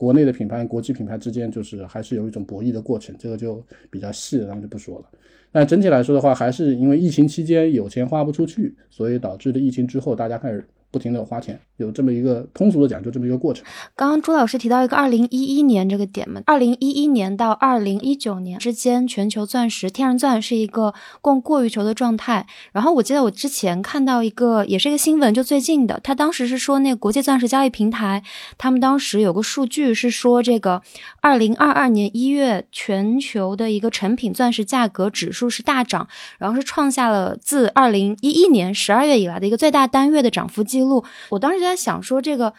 [0.05, 5.07] 国内的品牌、国际品牌之间就是还是有一种博弈的过程，这个就比较细，咱们就不说了。
[5.51, 10.63] 但整体来说的话，还是因为疫情期间有钱花不出去，所以导致的疫情之后大家开始。
[10.95, 13.65] 不停的花钱，有这么一个通俗的讲，就这么一个过程。
[13.97, 22.47] 刚刚朱老师提到一个二零一一年这个点嘛，二零一一年到二零一九年之间，全球钻石天然钻是一个供过于求的状态。
[22.71, 28.23] 然后我记得我之前看到一个，也是一个新闻，就最近的，他当时是说那个国际钻石交易平台，
[28.57, 30.81] 他们当时有个数据是说，这个
[31.21, 36.07] 二零二二年一月全球的一个成品钻石价格指数是大涨，
[36.39, 40.84] 然后是创下了自二零一一年十二月以来的一个最大单月的涨幅记录。
[40.89, 42.53] 路，我当时就在想说，这个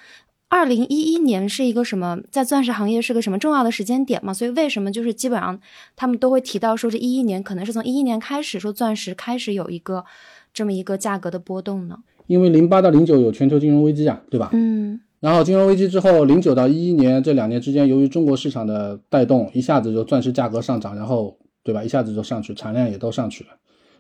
[0.50, 4.34] 二零一一年是一个什么，在钻石行业是个什么重要的时间点嘛？
[4.34, 5.60] 所以为什么就是基本上
[5.96, 10.06] 他们都会提到说，这一一年可能是从一一年开始说钻石开始有一个
[10.54, 11.98] 这么一个价格的波动呢？
[12.28, 14.50] 因为零八到零九有全球金融危机啊，对吧？
[14.54, 15.00] 嗯。
[15.20, 21.84] 然后金融危机之后，零九到一一年这两年之间，由于中国市场的带动，一下子就钻石价格上涨，然后对吧？
[21.84, 23.50] 一下子就上去，产量也都上去了。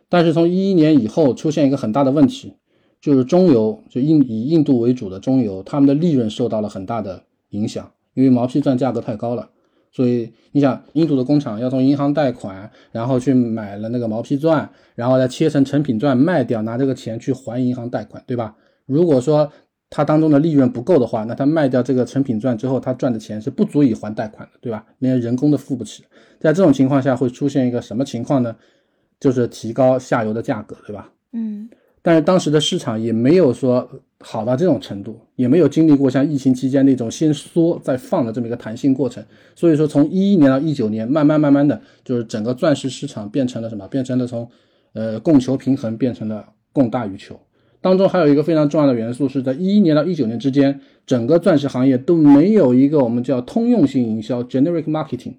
[0.07, 2.53] 但是从一一年以后，出现一个很大的问题。
[3.05, 9.47] 就是中游，就印以印度为主的中游，他们的利润受到了很大的影响，因为毛坯钻价格太高了。
[9.91, 18.55] 所以你想，印度的工厂要从银行贷款，然后去买了那个毛坯钻，然后再切成成品钻卖掉，拿这个钱去还银行贷款，对吧？
[18.87, 19.51] 如果说
[19.91, 24.83] 它当中的利润不够的话，那他卖掉这个成品钻之后，他赚的钱是不足以还贷款的，对吧？
[24.97, 26.03] 连人工都付不起。
[26.39, 28.55] 在这种情况下，会出现一个什么情况呢？
[29.19, 31.11] 就是提高下游的价格，对吧？
[31.33, 31.69] 嗯。
[32.05, 33.89] 但是当时的市场也没有说
[34.19, 39.25] 好到这种程度，也没有经历过像疫情期间那种先缩再放的这么一个弹性过程。
[39.55, 43.87] 所以说，从一一年到一九年，慢慢慢慢的就是整个钻石市场变成了什么？
[43.87, 44.47] 变成了从
[44.93, 47.39] 呃供求平衡变成了供大于求。
[47.81, 55.33] 当中还有一个非常重要的元素是在一一年到一九年之间，整个钻石行业都没有一个我们叫通用性营销 （generic marketing）。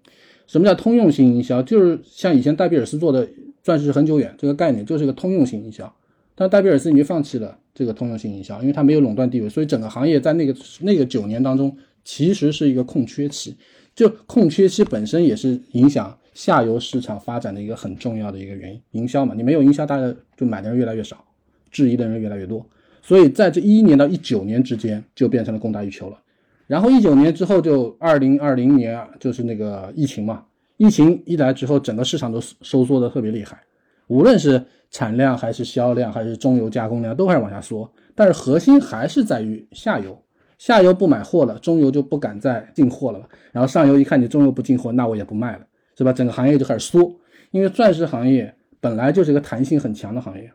[0.48, 1.62] 什么叫通用性营销？
[1.62, 3.28] 就是像以前戴比尔斯做的
[3.62, 5.94] 钻石恒久远这个概念，就是一个通用性营销。
[6.36, 13.56] 但戴比尔斯已经放弃了这个通用性营销，因为它没有垄断地位，所以整个行业在那个那个九年当中，其实是一个空缺期。
[13.94, 18.80] 就空缺期本身也是影响下游市场发展的一个很重要的一个原因。
[18.90, 21.24] 营销嘛，你没有营销，大家就买的人越来越少，
[21.70, 22.64] 质疑的人越来越多。
[23.00, 26.20] 所以在这一一年到一九年之间，就变成了供大于求了。
[26.66, 30.44] 然后一九年之后，就二零二零年就是那个疫情嘛，
[30.76, 33.58] 疫情一来之后，整个市场都收缩的特别厉害，
[34.06, 34.64] 无论是。
[34.88, 40.16] 产量还是销量还是中游加工量都开始往下缩，但是核心还是在于下游，
[40.58, 45.66] 下游不买货了，中游就不敢再进货了然后上游一看你中游不进货，那我也不卖了，
[45.98, 46.12] 是吧？
[46.12, 47.12] 整个行业就开始缩，
[47.50, 50.50] 因为钻石行业本来就是一个弹性很强的行业，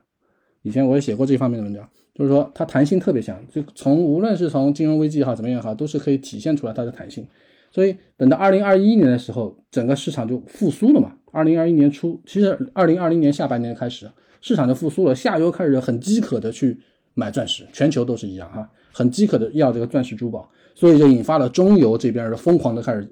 [0.64, 7.28] 以前我也写过这方面的文章，就是说它弹性特别强，就从无论是从金融危机也好怎么样也好，都是可以体现出来它的弹性。
[7.72, 11.14] 所以等到二零二一年的时候，整个市场就复苏了嘛。
[11.32, 14.10] 二零二一年初，其实二零二零年下半年开始。
[14.44, 16.76] 市场就复苏了，下游开始很饥渴的去
[17.14, 23.08] 买钻石，全球都是一样哈，很饥渴的要这个钻石珠宝，所以就引发了中游这边的疯狂的开始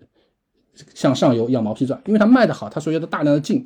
[0.96, 3.64] 向上游要毛坯钻，因为它卖的好，它所以它大量的进，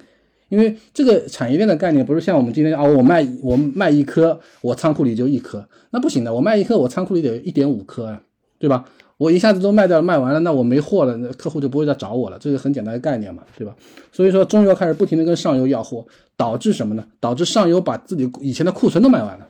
[0.49, 8.21] 因为这个产业链的概念不是像我们今天啊，我卖我卖一颗，我仓库里就一颗，那不行的，我卖一颗，我仓库里得一点五颗啊，
[8.59, 8.83] 对吧？
[9.17, 13.75] 我一下子都卖掉卖完了，那我没货了，那客户就不会再找我了，这是很简单的概念嘛，对吧？
[14.11, 17.05] 所以说中游开始不停的跟上游要货，导致什么呢？
[17.19, 19.47] 导致上游把自己以前的库存都卖完了。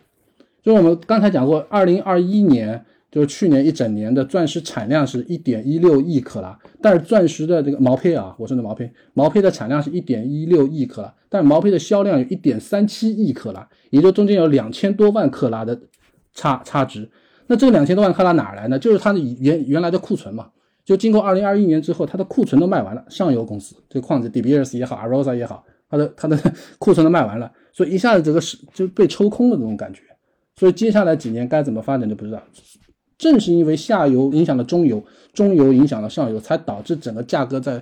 [0.61, 15.79] 就是我们刚才讲过，二零二一年就是去年一整年的钻石产量是一点一六亿克拉，但是钻石的这个毛坯啊，我说的毛坯，毛坯的产量是一点一六亿克拉，但是毛坯的销量有一点三七亿克拉，也就中间有两千多万克拉的
[16.33, 17.09] 差差值。
[17.47, 18.79] 那这两千多万克拉哪来呢？
[18.79, 20.49] 就是它的原原来的库存嘛。
[20.85, 26.37] 就经过二零二一年之后，它的库存都卖完了，上游公司这个矿子 De Beers 也好，Arosa 也好，它的它的
[26.77, 30.01] 库存都卖完了，所以一下子这个是就被抽空了这种感觉。
[30.55, 32.41] 所以接下来几年该怎么发展就不知道。
[33.17, 35.01] 正是因为下游影响了中游，
[35.33, 37.81] 中游影响了上游，才导致整个价格在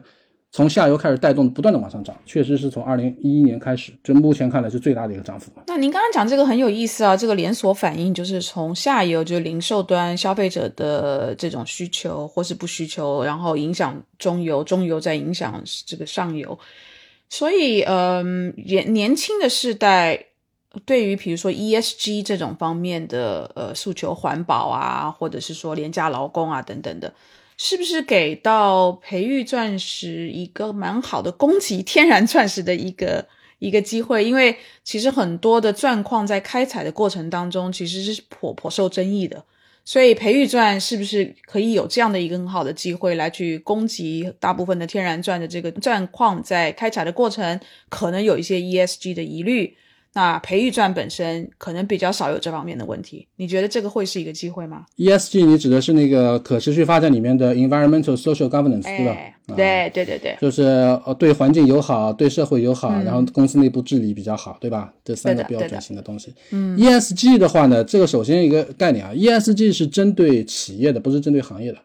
[0.52, 2.16] 从下游开始带动，不断的往上涨。
[2.26, 5.52] 确实是从二零一一年开始，就目前看来是最大的一个涨幅。
[5.68, 16.60] 那您刚刚讲这个很有意思啊，这个连锁反应就是从下游，就是零售端消费者的这种需求或是不需求，然后影响中游，中游再影响这个上游。
[17.30, 20.26] 所以，嗯，年年轻的世代。
[20.86, 27.14] 对于比如说 ESG 这种方面的呃诉求，环保啊，或者是说廉价劳工啊等等的，
[27.64, 33.28] 是不是给到培育钻石一个蛮好的供给天然钻石的一个
[33.60, 34.26] 一个机会？
[34.26, 39.46] 因为其实很多的钻矿在开采的过程当中其实是颇颇受争议的，
[39.86, 49.78] 所以培育钻是不是可以有这样的一个很好的机会来去供给大部分的天然钻的这个钻矿在开采的过程可能有一些 ESG 的疑虑？
[50.14, 59.18] 那培育钻本身可能比较少有这方面的问题，你觉得这个会是一个机会吗？ESG 你指的是那个可持续发展里面的 environmental social governance 对吧？
[59.56, 60.64] 对对对对，就是
[61.06, 64.94] 呃对环境友好，对社会友好，然后公司内部治理比较好，对吧？
[65.04, 66.34] 这三个标准型的东西。
[66.52, 71.78] 嗯，ESG 的话呢，这个首先一个概念啊，ESG 是针对企业的，不是针对行业的。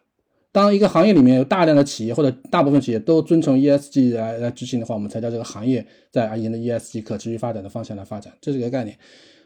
[0.51, 8.97] 当一个行业里面有大量的企业或者大部分企业都遵从 ESG 来来执行的话，我们才叫这个行业在沿着 ESG 可持续发展的方向来发展，这是一个概念。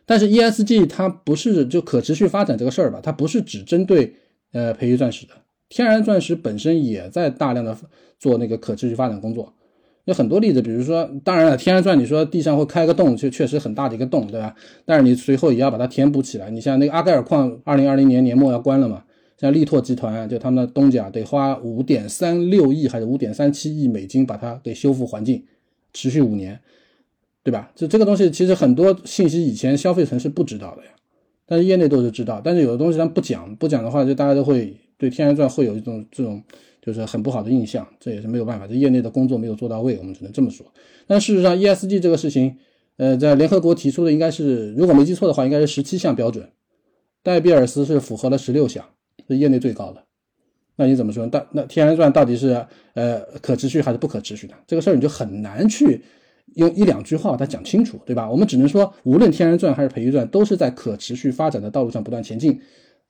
[0.06, 3.00] 但是 ESG 它不是就可持续发展这个事儿吧？
[3.02, 4.14] 它不是只针对
[4.54, 5.34] 呃培育钻石的，
[5.70, 7.78] 天然钻石本身也在大量的
[8.20, 9.54] 做那个可持续发展工作。
[10.06, 14.56] 有很多例子，比如说，当然了，天然钻你说地上会开个洞，就确实很大的一个洞，对吧？
[14.84, 16.50] 但是你随后也要把它填补起来。
[16.50, 19.04] 你像那个阿盖尔矿，二零二零年年末要关了嘛？
[19.42, 25.44] 像力拓集团，就他们的东家，得花五点三六亿还是五点三七亿美金把它给修复环境，
[25.94, 26.60] 持续五年，
[27.42, 27.72] 对吧？
[27.76, 30.92] 就这个东西，其实很多信息以前消费层是不知道的呀，
[31.48, 32.40] 但是业内都是知道。
[32.44, 36.40] 但是有的东西他不讲，不讲的话，就大家都会对天然钻会有一种这种
[36.80, 40.64] 就是很不好的印象，这也是没有办法，这业内的工作没有做到位，我们只能这么说。
[41.08, 42.58] 但事实上，ESG 这个事情，
[42.98, 46.48] 呃，在联合国提出的应该是，如果没记错的话，应该是十七项标准，
[47.24, 48.86] 戴比尔斯是符合了十六项。
[49.28, 50.04] 是业内最高的，
[50.76, 51.28] 那你怎么说？
[51.32, 54.56] 那那天然钻到底是呃可持续还是不可持续的？
[54.66, 56.02] 这个事儿你就很难去
[56.56, 58.30] 用一两句话把它讲清楚，对吧？
[58.30, 62.60] 我们只能说，无论天然钻还是培育钻，都是在可持续发展的道路上不断前进。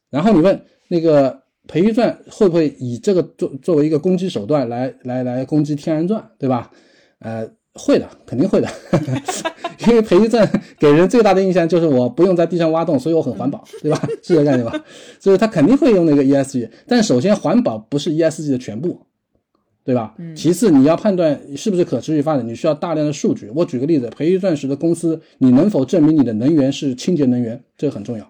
[0.10, 6.72] 然后你问那个培育钻会不会以这个作作为一个攻击手段来来来攻击天然钻，对吧？
[7.20, 7.50] 呃。
[7.74, 8.68] 会的，肯定会的，
[9.88, 14.00] 因为培育钻给人最大的印象就是我不用在地上挖洞，所以我很环保， 对吧？
[14.08, 14.84] 是这个概念吧？
[15.20, 19.00] 所以他肯定会用那个 ESG，但首先环保不是 ESG 的全部，
[19.84, 20.16] 对吧？
[20.36, 23.50] 其次你要判断是不是可持续发展，你需要大量的数据。
[23.56, 27.64] 我举个例子，培育钻石的公司，你能否证明你的能源是清洁能源？
[27.78, 28.30] 这个很重要。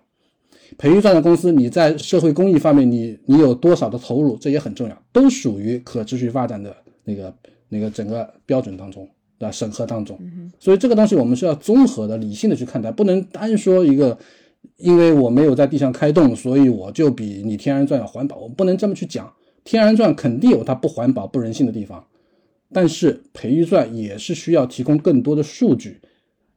[0.78, 4.38] 培育钻的公司，你在社会公益方面，你你有多少的投入？
[4.38, 6.74] 这也很重要，都属于可持续发展的
[7.04, 7.36] 那个
[7.68, 9.10] 那个整个标准当中。
[9.42, 10.18] 的审核当中，
[10.60, 14.18] 所以这个东西我们是要综合的、理性的去看待，不能单说一个，
[14.78, 19.34] 因为我没有在地上开洞，所以我就比你天然钻要环保，我不能这么去讲。
[19.64, 22.06] 天然钻肯定有它不环保、不人性的地方，
[22.72, 26.00] 但是培育钻也是需要提供更多的数据，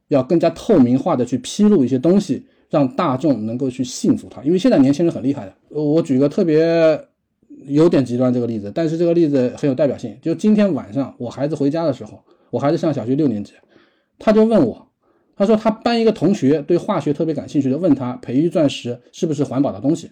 [0.07, 4.43] 要更加透明化的去披露一些东西，让大众能够去信服它。
[4.43, 6.99] 因为现在年轻人很厉害的，我举个特别
[7.65, 12.23] 有点极端这个例子，但是这个例子很有代表性，就今天晚上我孩子回家的时候。
[12.49, 13.53] 我孩子上小学六年级，
[14.19, 14.87] 他就问我，
[15.35, 20.09] 他说他班一个同学对化学特别感兴趣的，问他培育钻石是不是环保的东西，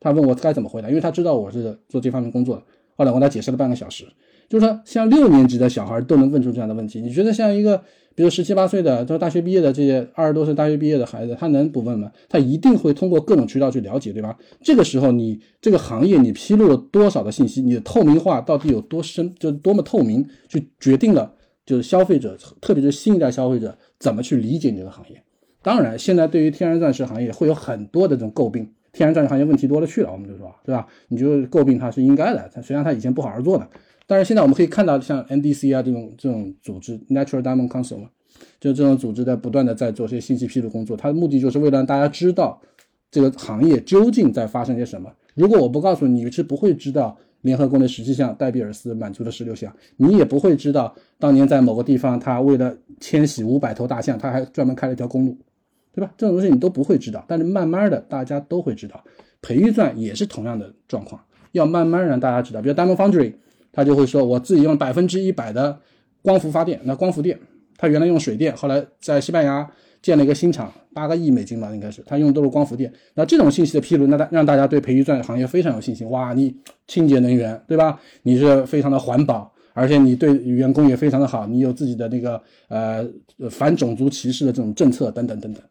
[0.00, 2.62] 他问我该怎么回答，因为他知道我是做这方面工作的。
[2.96, 4.04] 后来我给他解释了半个小时，
[4.48, 7.76] 就是说像六年级的小孩都能问出这样的问题，你觉得像一个
[8.14, 12.08] 比如十七八岁的，就是大学毕业的这些二十多岁大学毕业的孩子，他能不问吗？
[12.28, 14.36] 他一定会通过各种渠道去了解，对吧？
[14.62, 21.34] 这个时候你这个行业你披露了多少的信息，你的透明化到底有多深，就多么透明，去决定了。
[21.64, 25.22] 就是消费者，特别是新一代消费者，怎么去理解你这个行业？
[25.62, 30.86] 当然，现在对于天然钻石行业会有很多的这种诟病，天然钻石行业问题多了去了，我们就说，对吧？
[31.08, 33.66] 你就诟病它是应该的，它虽然它以前不好好做的。
[34.06, 38.10] 但是现在我们可以看到，像 NDC 啊这种这种组织，Natural Diamond Council 嘛，
[38.60, 42.60] 就这种组织在不断的在做些信息披露工作，它的目的就是为了让大家知道
[43.10, 55.36] 这个行业究竟在发生些什么，如果我不告诉你，你是不会知道联合国的十七项戴比尔斯满足了十六项，你也不会知道当年在某个地方，他为了迁徙五百头大象，他还专门开了一条公路，
[55.92, 56.10] 对吧？
[56.16, 59.04] 这种东西你都不会知道，但是慢慢的大家都会知道。
[59.42, 61.20] 培育钻也是同样的状况，
[61.52, 62.62] 要慢慢让大家知道。
[62.62, 63.34] 比如 Diamond Foundry，
[63.70, 65.78] 他就会说我自己用百分之一百的
[66.22, 67.38] 光伏发电，那光伏电，
[67.76, 69.70] 他原来用水电，后来在西班牙。
[70.04, 72.92] 建了一个新厂，八个亿美金吧，应该是，他用都是光伏电。
[73.14, 76.06] 那这种信息的披露，那大让大家对培育钻行业非常有信心。
[76.10, 76.54] 哇，你
[76.86, 77.98] 清洁能源，对吧？
[78.22, 82.38] 你是非常的环保，而且你对员工也非常的好，你有自己的那个
[82.68, 83.02] 呃
[83.50, 85.62] 反种族歧视的这种政策等等等等，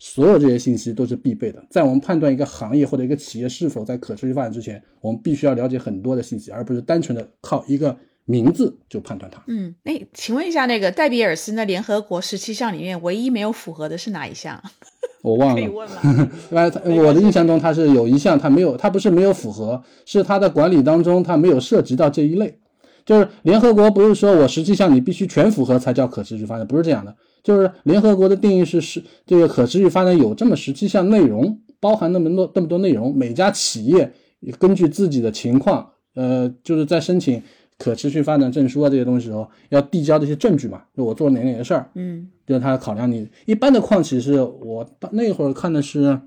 [0.00, 1.64] 所有这些信息都是必备的。
[1.70, 7.96] 在我们判断一个行业或者一个企业是否在可持续发展之前，我们必须要了解很多的信息，而不是单纯的靠一个。
[8.26, 9.42] 名字就判断它。
[9.46, 14.62] 嗯，那请问一下，那个戴比尔斯那联合国十七项里面唯一没有符合的是哪一项？
[15.22, 15.54] 我忘了。
[15.54, 16.30] 可以问吗？
[17.06, 22.58] 我的印象中，它是有一项它没有，它不是没有符合，是它的管理当中它没有涉及到这一类。
[23.04, 27.14] 就是联合国不是说我十七项你必须全符合才叫可持续发展，不是这样的。
[27.44, 34.12] 就是联合国的定义是是这个可持续发展有这么十七项内容，包含那么多那么多内容，每家企业
[34.58, 37.40] 根据自己的情况，呃，就是在申请。
[37.78, 40.82] 可持续发展证书啊，这些东西时候要递交这些证据嘛？
[40.96, 46.18] 就我做哪哪些事儿，嗯，就是他考量你一般的矿企是我那会儿看的是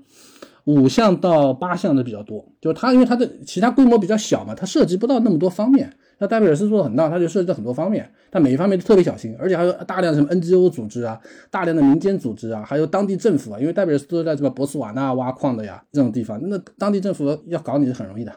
[0.64, 5.92] 五项到八项的比较多，就是它因为它的其他规模比较小嘛，它涉及不到那么多方面。
[6.22, 11.18] 那戴维尔斯做的很大，它就涉及到很多方面，但每一方面都特别小心，而且还有大量什么 NGO 组织啊，
[11.50, 18.32] 大量的民间组织啊，还有当地政府啊，因为戴维尔斯都在什么博斯瓦纳挖矿的呀，这种地方，那当地政府要搞你是很容易的，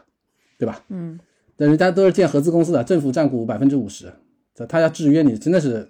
[0.58, 0.82] 对吧？
[0.88, 1.20] 嗯。
[1.56, 4.12] 但人家都是建合资公司的，政府占股百分之五十，
[4.54, 5.88] 这他要制约你，真的是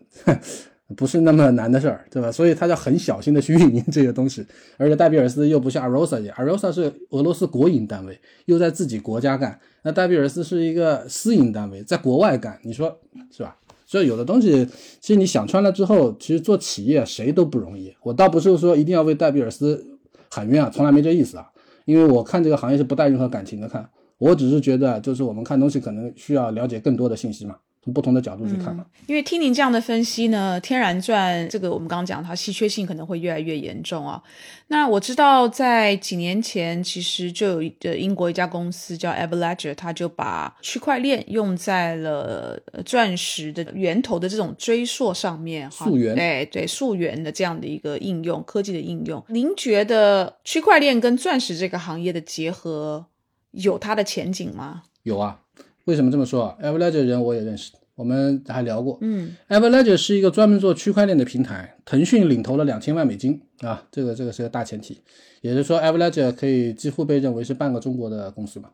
[0.95, 2.31] 不是那么难的事儿，对吧？
[2.31, 4.45] 所以他要很小心的去运营这些东西。
[4.77, 12.99] 而且戴比尔斯又不像 Arosa，Arosa 是俄罗斯国营单位，又在自己国家干，那戴比尔斯是一个私营单位，在国外干，你说
[13.31, 13.57] 是吧？
[13.87, 14.67] 所以有的东西，
[15.01, 17.95] 其实你想穿了之后，其实做企业谁都不容易。
[18.03, 19.99] 我倒不是说一定要为戴比尔斯
[20.31, 21.51] 喊冤啊，从来没这意思啊，
[21.87, 23.89] 因为我看这个行业是不带任何感情的看。
[24.19, 28.87] 我只是觉得，就是我们看东西可能需要了解更多的信息嘛，从不同的角度去看嘛。
[29.07, 34.23] 因为听您这样的分析呢，天然钻这个我们刚刚讲它稀缺性可能会越来越严重啊。
[34.69, 49.23] 那我知道在几年前，其实就英国一家公司叫 Everledger，它就把区块链用在了钻石的源头的这种追溯上面，溯源，哎，对，溯源的这样的一个应用，科技的应用。
[49.29, 53.07] 您觉得区块链跟钻石这个行业的结合？
[53.55, 54.83] 有它的前景吗？
[55.03, 55.41] 有啊，
[55.85, 58.99] 为什么这么说？Everledger 人我也认识，我们还聊过。
[59.03, 65.03] 嗯，Everledger 是一个专门做区块链的平台，腾讯领投了两千万美金啊，这个这个是个大前提，
[65.43, 68.71] 也就是说 Everledger 可以几乎被认为是半个中国的公司嘛，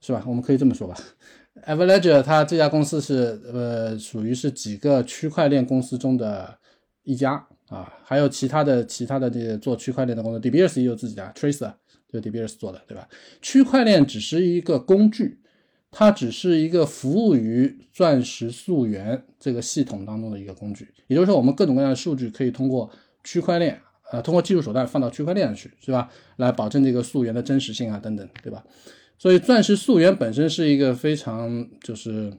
[0.00, 0.24] 是吧？
[0.26, 0.96] 我们可以这么说吧。
[1.66, 6.56] Everledger 它这家公司是呃属于是几个区块链公司中的
[7.02, 11.72] 一家啊，还有其他的其他的这些做区块链的公司，DBS 也有自己的 Tracer。
[12.12, 13.08] 就 DBS 做的，对吧？
[13.40, 15.38] 区块链只是一个工具，
[15.90, 20.88] 它只是一个服务于钻石溯源这个系统当中的一个工具。
[21.06, 22.90] 也就是说，我们各种各样的数据可以通过
[23.24, 26.10] 区块链，呃，通过技术手段放到区块链上去，是吧？
[26.36, 28.62] 来保证这个溯源的真实性啊，等等，对吧？
[29.18, 32.32] 所以，钻石溯源本身是一个非常就是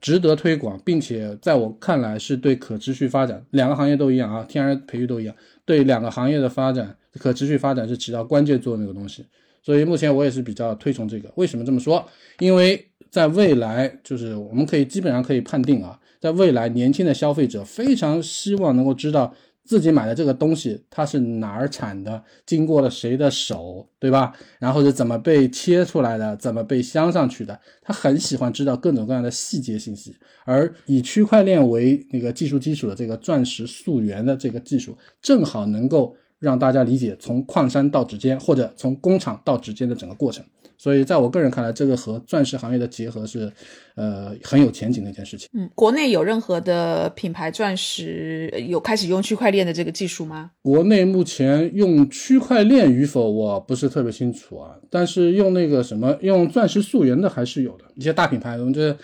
[0.00, 6.97] 值得推广，并且在我看来是对可持续发展两个行业都一样啊，天然培育都一样，对两个行业的发展。
[7.14, 9.24] 可持续发展是起到关键作用的一个东西，
[9.62, 11.32] 所以目前我也是比较推崇这个。
[11.36, 12.06] 为什么这么说？
[12.38, 24.32] 因为在未来，就是我们可以基本上可以判定啊，在未来，年轻的消费者非常希望能够知道自己买的这个东西它是哪儿产的，经过了谁的手，对吧？
[24.58, 30.14] 然后是怎么被切出来的，怎么被镶上去的，他很喜欢知道各种各样的细节信息。
[30.44, 36.16] 而以区块链为那个技术基础的这个钻石溯源的这个技术，正好能够。
[36.38, 40.44] 让大家理解从矿山到指尖，或者从工厂到指尖的整个过程。
[40.80, 43.52] 所以，在我个人看来，这个和钻石行业的结合是，
[43.96, 45.48] 呃，很有前景的一件事情。
[45.52, 50.52] 嗯，国内有任何的品牌钻石有开始用区块链的这个技术吗？
[50.62, 54.76] 国内目前用区块链与否，我不是特别清楚啊。
[54.88, 57.84] 但是用那个什么，用钻石溯源的还是有的。
[57.96, 58.96] 一些大品牌，我们这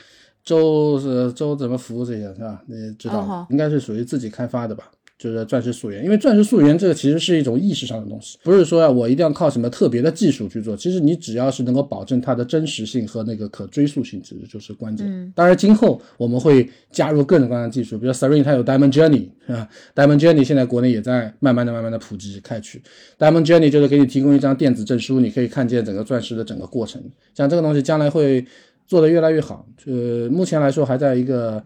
[0.44, 2.62] 周是周怎么服务这些是吧？
[2.68, 4.92] 你知道，应该是属于自己开发的吧？
[5.16, 10.76] 就是钻石溯源，因为钻石溯源这个其实是一种意识上的东西，不是说我一定要靠什么特别的技术去做。
[10.76, 15.32] 其实你只要是能够保证它的真实性和那个可追溯性，其实就是关键。
[15.34, 22.82] 当然，今后我们会加入各种各样的技术，比如 Serene 它有 Diamond Journey 啊，Diamond Journey 现在国内也在慢慢的、慢慢的普及开去。
[23.18, 27.00] Diamond Journey 就是给你提供一张电子证书，你可以看见整个钻石的整个过程。
[27.34, 28.44] 像这个东西将来会
[28.86, 31.62] 做得越来越好，呃，目前来说还在一个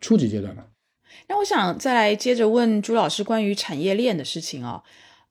[0.00, 0.64] 初级阶段吧。
[1.32, 4.82] 那我想再来接着问朱老师关于产业链的事情啊，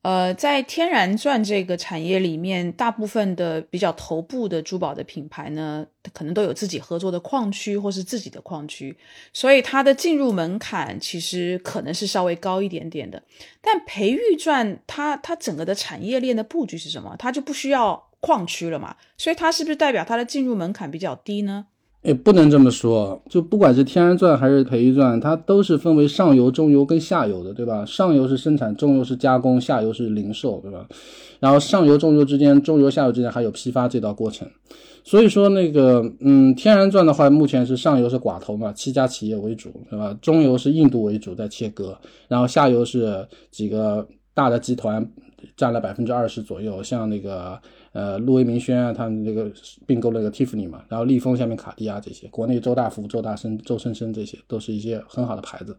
[0.02, 8.96] 呃，在天然钻这个产业里面，大部分的比较头部的珠宝的品牌呢，可能都有自己合作的矿区或是自己的矿区，
[9.32, 13.22] 所以它的进入门槛其实可能是稍微高一点点的。
[13.60, 17.14] 但培育钻它它整个的产业链的布局是什么？
[17.16, 18.96] 它就不需要矿区了嘛？
[19.16, 21.66] 所以它是不是代表它的进入门槛比较低呢？
[22.02, 27.84] 也不能这么说，就不管是天然钻还是培育钻，它都是分为上游、中游跟下游的，对吧？
[27.86, 30.84] 上游是生产，中游是加工，下游是零售，对吧？
[31.38, 34.48] 然后上游、中游之间，中游、下游之间还有批发这道过程。
[35.04, 40.16] 所以说，那个，嗯，天然钻的话，目前是上游是寡头嘛，七家企业为主，对吧？
[40.20, 41.96] 中游是印度为主在切割，
[42.26, 45.08] 然后下游是几个大的集团
[45.56, 47.56] 占了百分之二十左右，像那个。
[47.92, 49.52] 呃，路威明轩啊，他们这个
[49.86, 55.76] 并购了个 Tiffany 嘛，然后利丰下面卡地亚这些，国内周大福、周大生、周生生这些都是一些很好的牌子，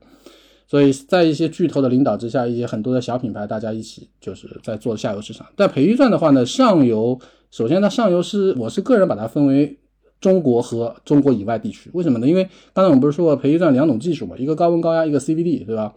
[0.68, 5.48] 所以在一些巨头的领导之下，一些很多的小品牌大家一起就是在做下游市场。
[5.56, 9.76] 但培育钻的话呢，上游首先它上游是我是个人把它分为
[10.22, 12.28] 中国和中国以外地区，为什么呢？
[12.28, 15.94] 因为刚才我们不是说过培育钻两种技术嘛，一个高温高压，一个 CVD，对吧？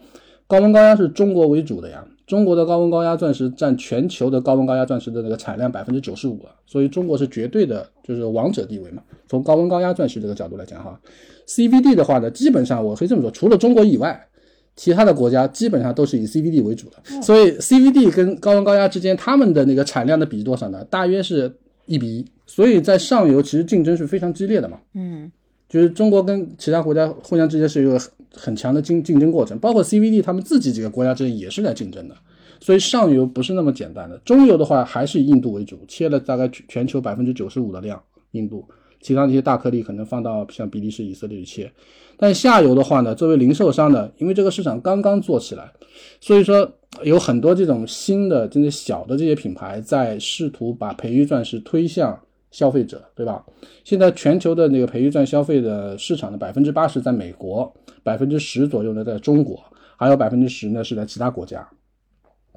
[0.46, 2.06] 高温高压是中国为主的呀。
[2.26, 9.02] 中国的高温高压钻石占全球的高温高压钻石的那个产量百分之九十五啊所以中国是绝对的，就是王者地位嘛。
[9.28, 11.00] 从高温高压钻石这个角度来讲哈
[11.46, 14.26] ，CVD 的话呢，基本上我可以这么说，除了中国以外，
[14.74, 17.22] 其他的国家基本上都是以 CVD 为主的。
[17.22, 20.84] 所以 CVD 跟高温高压之间，他们的那个产量的比多少呢？
[20.90, 21.56] 大约是
[21.86, 22.26] 一比一。
[22.44, 24.78] 所以在上游其实竞争是非常激烈的嘛。
[24.94, 25.30] 嗯，
[25.68, 28.00] 就是中国跟其他国家互相之间是一个。
[28.38, 32.14] 很强的竞竞争过程，包括 CVD 他们自己几个国家之间也是在竞争的，
[32.60, 34.18] 所以上游不是那么简单的。
[34.26, 37.98] 中游的话还是以印度为主，切了大概全球百分之九十五的量，
[38.32, 38.62] 印度，
[39.00, 41.72] 其他那些大颗粒可能放到像比利时、以色列去切。
[42.18, 45.72] 但下游的话呢，作为零售商的，因为这个市场刚刚做起来，
[46.20, 46.70] 所以说
[47.04, 52.20] 有很多这种新的、这些小的这些品牌在试图把培育钻石推向。
[52.50, 53.44] 消费者对吧？
[53.84, 57.72] 现在全球的那个培育钻消费的市场的百分之八十在美国，
[58.02, 59.62] 百分之十左右呢在中国，
[59.96, 61.68] 还有百分之十呢是在其他国家。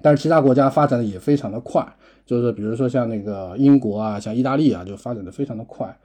[0.01, 1.85] 但是其他国家发展的也非常的快，
[2.25, 5.97] 就是比如说像那个英国啊，像意大利啊，就发展的非常的快。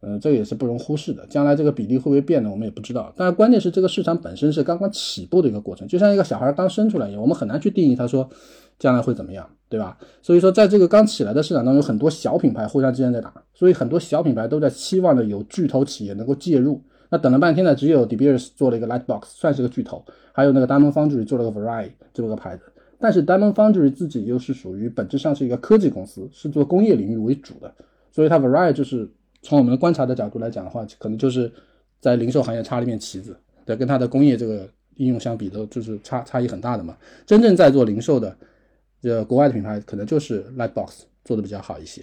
[0.00, 1.26] 嗯，这也是不容忽视的。
[1.26, 2.48] 将来这个比例会不会变呢？
[2.48, 3.12] 我们也不知道。
[3.16, 8.30] 但是关键是这个市场本身是刚刚起步的一个过程，就像一个小孩刚生出来一样，我们很难去定义他说
[8.78, 9.48] 将来会怎么样。
[9.70, 9.98] 对吧？
[10.22, 16.80] 所以说，在这个刚起来的市场当中，有很多小品牌互相之间在打，所以很多小品牌都在期望着有巨头企业能够介入。
[17.10, 20.02] 那等了半天呢，只有 De Beers 做了一个 Lightbox，算是个巨头，
[20.32, 22.62] 还有那个 Diamond Foundry 做了个 Variety 这么个牌子。
[22.98, 27.70] 但是 Diamond Foundry 自己又是属于本质上是一个科技公司，是做工业领域为主的，
[28.10, 29.06] 所以它 Variety 就是
[29.42, 31.52] 从我们观察的角度来讲的话，可能就是
[32.00, 34.66] 在零售行业插了一面旗子，对，跟它的工业这个
[34.96, 36.96] 应用相比，都就是差差异很大的嘛。
[37.26, 38.34] 真正在做零售的。
[39.00, 42.02] 这国外的品牌可能就是 Lightbox 做的比较好一些，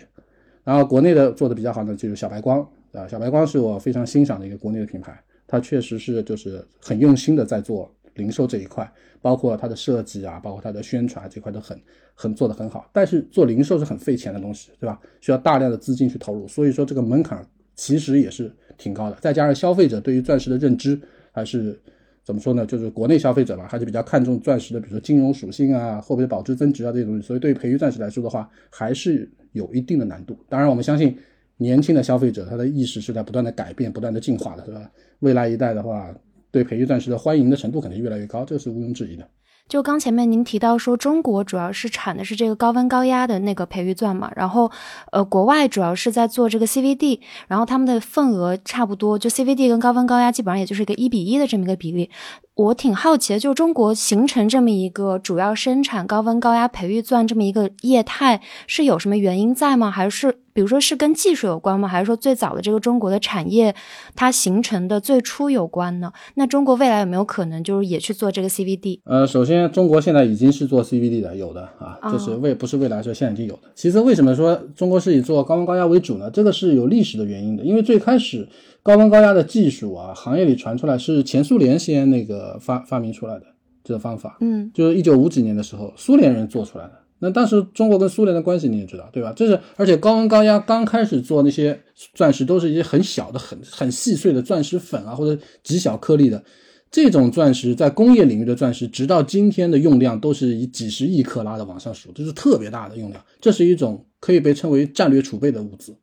[0.64, 2.60] 然后国内的做的比较好呢，就是小白光
[2.94, 8.90] 啊，小白光是我非常欣赏的一个国内的品牌，它确实是就是很用心的在做零售这一块，
[9.22, 11.78] 包括它的设计啊，包括它的宣传这块都很
[12.14, 12.90] 很做的很好。
[12.94, 15.00] 但是做零售是很费钱的东西，对吧？
[15.20, 19.18] 需要大量的资金去投入，所以说这个门槛其实也是挺高的。
[19.20, 21.00] 再加上消费者对于钻石的认知
[21.32, 21.80] 还是。
[22.26, 22.66] 怎么说呢？
[22.66, 27.22] 就是国内消费者嘛，还是比较看重钻石的，比如说金融属性啊，会不会保值增值啊这些东西。
[27.22, 30.36] 所以对于培育钻石来说的话，还是有一定的难度。
[30.50, 31.16] 当然，我们相信
[31.58, 34.92] 年轻的消费者他的意识是在不断的改变、不断的进化的，是吧？
[35.20, 36.12] 未来一代的话，
[36.50, 39.30] 对培育钻石的欢迎的程度肯定越来越高，这是毋庸置疑的。
[39.68, 44.72] 就刚前面您提到说，中国主要是产的是这个高温高压的那个培育钻嘛，然后
[45.12, 52.12] 呃，国外主要是在做这个 CVD，然后他们的份额差不多，就 CVD 跟高温高压基本上也就是一个一比一的这么一个比例。
[52.56, 59.92] 我挺好奇的，就是中国形成这么一个主要生产高温高压培育钻这么一个业态，是有什么原因在吗？
[59.92, 61.86] 还是比如说是跟技术有关吗？
[61.86, 63.76] 还是说最早的这个中国的产业
[64.16, 66.14] 它形成的最初有关呢？
[66.36, 69.02] 那中国未来有没有可能就是也去做这个 CVD？
[69.04, 73.64] 呃，首先中国现在已经是做 CVD 的，有的啊，就是未不是未来说现在已经有的。
[73.76, 76.32] 其次为什么说中国是以做高温高压为主呢？
[76.32, 78.48] 这个是有历史的原因的，因为最开始。
[78.86, 83.46] 高温高压的技术啊，行业里传出来是前苏联先那个发发明出来的，
[83.84, 86.92] 这个方法，嗯就是一九五几年的时候，苏联人做出来的。
[87.18, 89.34] 那当时中国跟苏联的关系你也知道，对吧？
[89.36, 91.82] 这是而且高温高压刚开始做那些
[92.14, 96.44] 钻石，都是一些很小的、很很细碎的钻石粉啊，或者极小颗粒的
[96.92, 103.20] 这种钻石，在工业领域的钻石，直到今天的用量都是以几十亿克拉的往上数，这是特别大的用量。
[103.42, 105.96] 这是一种可以被称为战略储备的物资。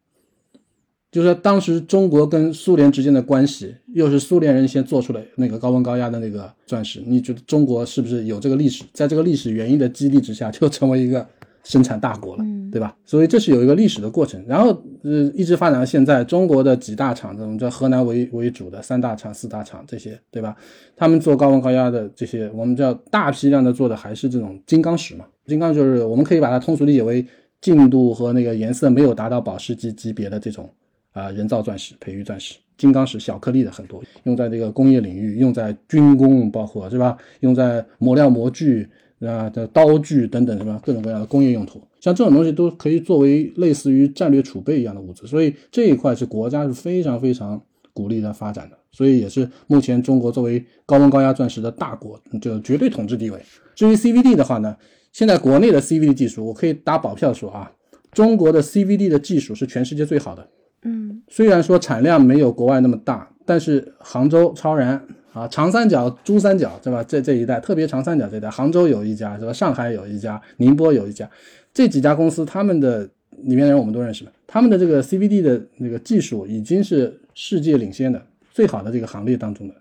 [1.12, 8.82] 就是说，当时中国跟苏联之间的关系，又是苏联人先做出了那个高温高压的那个钻石，你觉得中国是不是有这个历史？
[8.94, 11.24] 在这个历史原因的激励之下，就成为一个
[11.64, 12.96] 生产大国了，对吧？
[13.04, 14.42] 所以这是有一个历史的过程。
[14.48, 14.70] 然后，
[15.02, 20.56] 呃，一直发展到现在，中国的几大厂，我们叫河南为为主的三大厂、四大厂这些，对吧？
[20.96, 25.26] 他们做高温高压的这些，我们叫大批量的做的还是这种金刚石嘛。
[25.46, 27.22] 金刚就是我们可以把它通俗理解为
[27.60, 30.66] 净度和那个颜色没有达到保时级级别的这种。
[31.12, 37.16] 啊，人造钻石、培育钻石、金刚石、小颗粒的很多，用在这个工业领域，用在军工，包括是吧？
[37.40, 38.88] 用在磨料模具
[39.20, 53.38] 啊的刀具等等，什么各种各样的工业用途，像这种东西都可以作为类似于战略储备一样的物质，所以这一块是国家是非常非常鼓励的发展的，所以也是目前中国作为高温高压钻石的大国，就绝对统治地位。
[53.74, 54.74] 至于 CVD 的话呢，
[55.12, 57.70] 现在国内的 CVD 技术，我可以打保票说啊，
[58.12, 60.48] 中国的 CVD 的技术是全世界最好的。
[60.84, 65.00] 嗯虽然说产量没有国外那么大，但是杭州超然
[65.32, 67.02] 啊，长三角、珠三角，对吧？
[67.04, 69.52] 这这一带，特别长三角这一带，杭州有一家，是吧？
[69.52, 71.30] 上海有一家，宁波有一家，
[71.72, 73.08] 这几家公司他们的
[73.44, 78.20] 里面的人我们都认识，他们的这个 CVD 的那个技术已经是世界领先的、
[78.50, 79.74] 最好的这个行列当中的。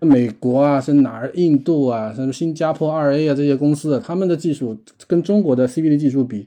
[0.00, 1.30] 美国啊，是哪儿？
[1.34, 6.46] 印度啊，什么新加坡二 A 啊，这些公司，他们的技术跟中国的 CVD 技术比，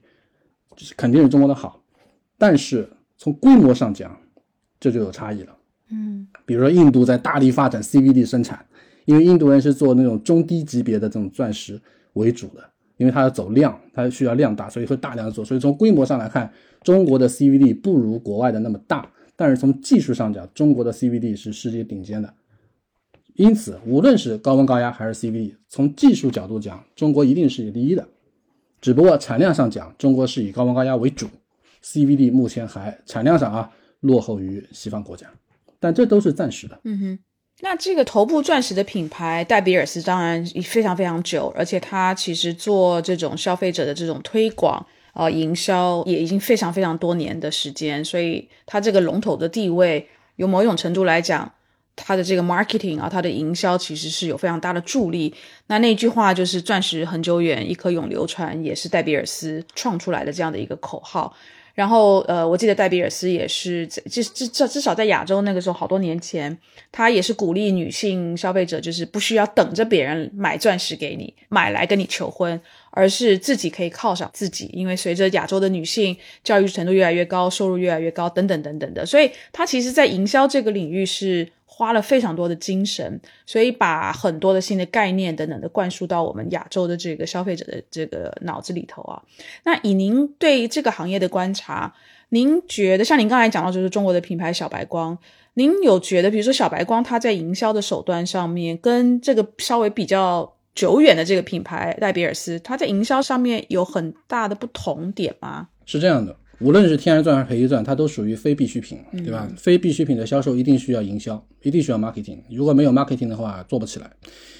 [0.75, 1.81] 就是肯定是中国的好，
[2.37, 2.87] 但是。
[3.17, 4.17] 从规模上讲，
[4.79, 5.55] 这就有差异了。
[5.89, 8.65] 嗯比如说，印度在大力发展 CVD 生产，
[9.05, 11.79] 因为印度人是做那种中低级别的这种钻石
[12.13, 12.63] 为主的，
[12.97, 15.45] 因为它要走量，它需要量大，所以会大量的做。
[15.45, 16.51] 所以从规模上来看，
[16.81, 22.33] 中国的 CVD 不如国外的那么大，但是从技术上讲，中国的 CVD 是世界顶尖的。
[23.35, 28.07] 因此，无论是高温高压还是 CVD，从技术角度讲，中国一定是第一的。
[28.81, 31.27] 只不过产量上讲，中国是以高温高压为主。
[31.85, 33.69] CVD 目前还产量上啊
[33.99, 35.27] 落后于西方国家，
[35.79, 36.79] 但这都是暂时的。
[36.83, 37.19] 嗯哼，
[37.61, 44.83] 那这个头部钻石的品牌戴比尔斯当然非常非常久，而且它其实做这种消费者的这种推广
[45.13, 50.07] 呃营销也已经非常非常多年的时间，所以它这个龙头的地位，
[50.37, 51.53] 有某种程度来讲，
[51.95, 55.33] 它的这个 marketing 啊，它的营销其实是有非常大的助力。
[55.67, 61.33] 那那句话就是“钻石恒久远，一颗永流传”，也是戴比尔斯创出来的这样的一个口号。
[61.75, 66.57] 然后，呃，我记得戴比尔斯也是，至至至至少在亚洲那个时候，好多年前，
[66.89, 72.59] 他也是鼓励女性消费者，就是不需要等着别人买钻石给你，买来跟你求婚，
[72.91, 74.69] 而是自己可以犒赏自己。
[74.71, 76.15] 因为随着亚洲的女性
[76.45, 81.45] 教育程度越来越高，收入越来越高，等等等等的，所以他其实在营销这个领域是
[81.77, 89.21] 花了非常多的精神，所以把很多的新的概念等等的灌输到我们亚洲的这个消费者的这个脑子里头啊。
[89.65, 91.93] 那以您对这个行业的观察，
[92.29, 95.17] 您觉得像您刚才讲到，就是中国的品牌小白光，
[95.55, 105.67] 您有觉得，比如说小白光它在营销的手段上面，跟这个稍微比较久远的这个品牌戴比尔斯，它在营销上面有很大的不同点吗？
[105.85, 109.51] 是这样的，无论是天然钻还是培育钻，它都属于非必需品，对吧？
[109.57, 112.39] 非必需品的销售一定需要营销，一定需要 marketing。
[112.49, 114.09] 如果没有 marketing 的话，做不起来。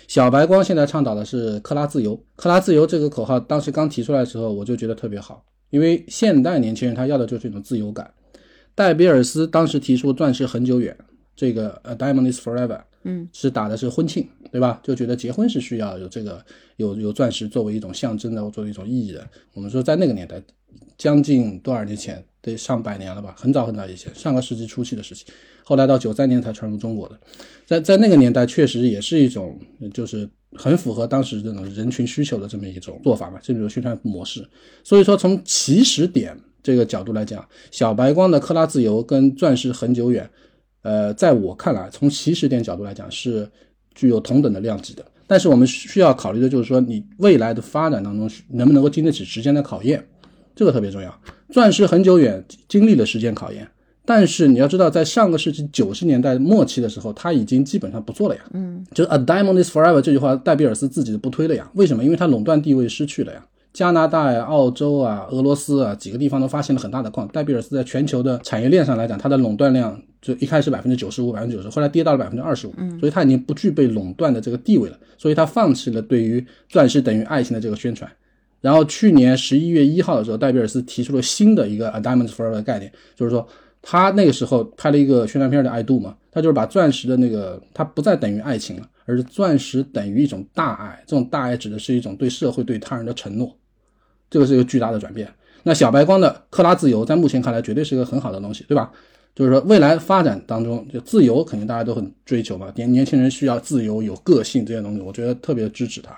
[0.08, 8.12] 小白光现在倡导的是克拉自由，克拉自由这个口号当时刚提出来的时候，我就觉得特别好，因为现代年轻人他要的就是一种自由感。
[8.76, 10.96] 戴比尔斯当时提出钻石很久远，
[11.34, 14.82] 这个呃 diamond is forever，嗯，是打的是婚庆，对吧？
[14.84, 16.44] 就觉得结婚是需要有这个
[16.76, 19.26] 有有钻石作为一种象征的，或作为一种意义的。
[19.54, 20.44] 我们说在那个年代，
[20.98, 23.36] 将近多少年前，得上百年了吧？
[23.38, 25.28] 很早很早以前，上个世纪初期的事情。
[25.64, 27.20] 后来到九三年才传入中国的，
[27.66, 29.60] 在在那个年代确实也是一种，
[29.94, 34.48] 就是很符合当时这种人群需求的这么一种做法嘛，这种宣传模式。
[34.84, 40.30] 所以说从起始点这个角度来讲，小白光的克拉自由跟钻石很久远，
[40.84, 43.50] 呃，在我看来，从起始点角度来讲是
[43.96, 45.04] 具有同等的量级的。
[45.28, 50.08] 但是我们需要考虑的就是说，你未来的发展当中能不能够经得起时间的考验，
[50.56, 51.22] 这个特别重要。
[51.50, 53.68] 钻石很久远经历了时间考验。
[54.08, 58.42] 但是你要知道，在上个世纪九十年代末期的时候，他已经基本上不做了呀。
[58.54, 61.68] 嗯，就是 “A diamond is forever” 这句话，戴比尔斯自己不推了呀。
[61.74, 62.04] 为什么？
[62.04, 63.44] 因为他垄断地位失去了呀。
[63.74, 78.10] 加拿大呀、澳洲啊、俄罗斯啊几个地方都发现了很大的矿，戴比尔斯在全球的产业链上来讲，它的垄断量就一开始百分之九十五、百分之九十，后来跌到了百分之二十五，所以它已经不具备垄断的这个地位了，所以它放弃了对于钻石等于爱情的这个宣传。
[78.62, 83.48] 然后去年十一月一号的时候，戴比尔斯提出了新的一个 “a diamond forever 的概念，就是说
[83.82, 93.56] 他那个时候拍了一个宣传片的《爱度》嘛，他就是把钻石的那个它不再等于爱情了，而是钻石等于一种大爱，这种大爱指的是一种对社会、对他人的承诺，
[94.30, 95.32] 这个是一个巨大的转变。
[95.64, 98.92] 那小白光的克拉自由，在目前看来绝对是一个很好的东西，对吧？
[99.36, 106.18] 就是说未来发展当中，就自由肯定大家都很追求嘛，年年轻人需要自由、有个性这些东西，我觉得特别支持它。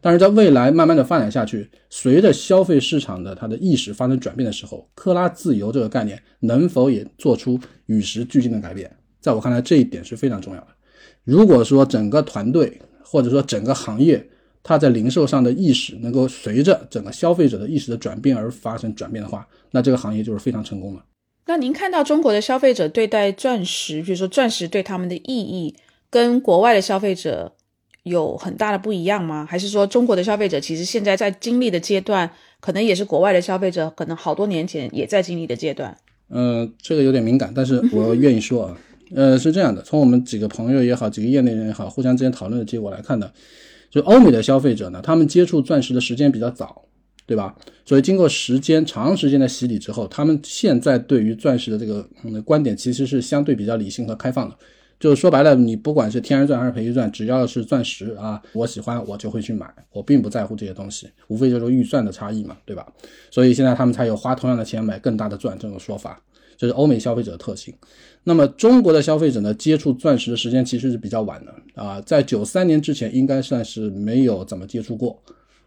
[0.00, 8.90] 但是在未来慢慢的发展下去，随着消费市场的它的意识发生转变的时候，克拉自由这个概念能否也做出与时俱进的改变？
[9.20, 10.68] 在我看来，这一点是非常重要的。
[11.24, 14.24] 如果说整个团队或者说整个行业，
[14.62, 21.04] 它在零售上的意识能够随着整个消费者的意识的转变而发生转变的话，那这个行业就是非常成功了。
[21.46, 25.74] 那您看到中国的消费者对待钻石，比如说钻石对他们的意义，
[26.10, 27.55] 跟国外的消费者？
[28.06, 29.44] 有很大的不一样吗？
[29.50, 32.30] 还是说中国的消费者其实现在在经历的阶段，
[32.60, 35.96] 可能也是国外的消费者可能好多年前也在经历的阶段？
[36.30, 38.78] 嗯，这个有点敏感，但是我愿意说啊，
[39.12, 43.28] 呃，是这样的，从我们几个朋友也好，几个业内人也好，互相之间讨论的结果来看呢，
[43.90, 46.84] 就欧美的消费者呢，他们接触钻石的时间比较早，
[47.26, 47.56] 对吧？
[47.84, 54.56] 所以经过时间长时间的洗礼之后，他们现在对于钻石的这个嗯观点其实是相对比较理性和开放的。
[54.98, 62.86] 就是说白了，你不管是天然钻还是培育钻，只要是钻石啊，我喜欢我就会去买，我并不在乎这些东西，无非就是预算的差异嘛，对吧？
[63.30, 66.20] 所以现在他们才有花同样的钱买更大的钻这种说法，
[66.56, 67.74] 这是欧美消费者的特性。
[68.24, 75.22] 那么中国的消费者呢，接触钻石的时间其实是比较晚的啊，在九三年之前应该算是没有怎么接触过。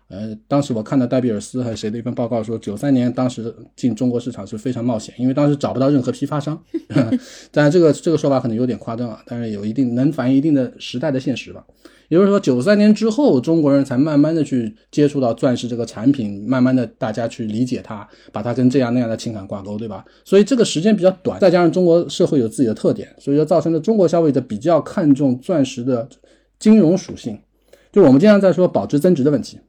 [0.10, 6.60] 呃，当时我看到戴比尔斯还是谁的一份报告说，九三年当时进中国市场是非常冒险，因为当时找不到任何批发商。
[7.52, 11.64] 当然，这个这个说法可能有点夸张啊，但是有一定能反映一定的时代的现实吧。
[12.08, 20.04] 也就是说，九三年之后，中国人才慢慢的去接触到钻石这个产品，慢慢的大家去理解它，把它跟这样那样的情感挂钩，对吧？
[20.26, 26.10] 所以这个时间比较短，再加上中国社会有自己的特点，所以说造成了中国消费者比较看重钻石的
[26.58, 27.40] 金融属性，
[27.92, 29.60] 就我们经常在说保值增值的问题。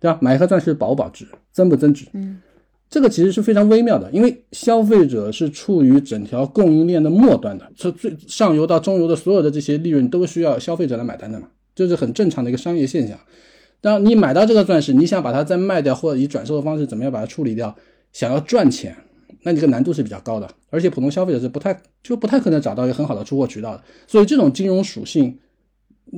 [0.00, 0.18] 对吧？
[0.20, 2.06] 买一颗钻石保不保值，增不增值？
[2.12, 2.40] 嗯，
[2.88, 13.18] 这个其实是非常微妙的，因为消费者是处于整条供应链的末端的，从最上游到中游的所有的这些利润都需要消费者来买单的嘛，这是很正常的一个商业现象。
[13.80, 17.74] 当你买到这个钻石，你想把它再卖掉，或者以转售的方式怎么样把它处理掉，
[18.12, 18.96] 想要赚钱，
[19.42, 25.38] 那这个难度是比较高的，而且普通消费者是不太就不太可能找到一个很好的出货渠道的，所以这种金融属性。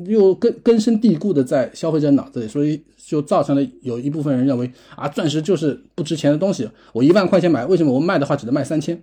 [0.06, 6.68] 又根根深蒂固的在消费者脑子里，所以就造成了有一部分人认为啊，钻石就是不值钱的东西。
[6.92, 9.00] 我一万块钱买，为什么我卖的话只能卖三千？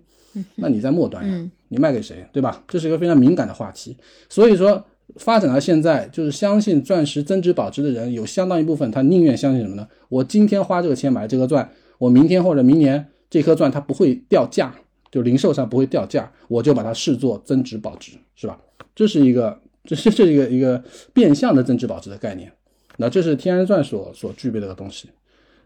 [0.56, 2.64] 那你在末端呀，你卖给谁，对吧？
[2.68, 3.98] 这是一个非常敏感的话题。
[4.30, 4.84] 所以说，
[5.16, 9.88] 发展到现在，就是相信钻石增值保值的人有相当一部分，他宁愿相信什么呢？
[10.10, 11.68] 我今天花这个钱买这颗钻，
[11.98, 14.76] 我明天或者明年这颗钻它不会掉价，
[15.12, 18.60] 就零售上不会掉价，我就把它视作增值保值，是吧？
[18.96, 19.60] 这是一个。
[19.88, 20.84] 这是这一个一个
[21.14, 22.52] 变相的增值保值的概念，
[22.98, 25.10] 那这是天然钻所所具备的个东西。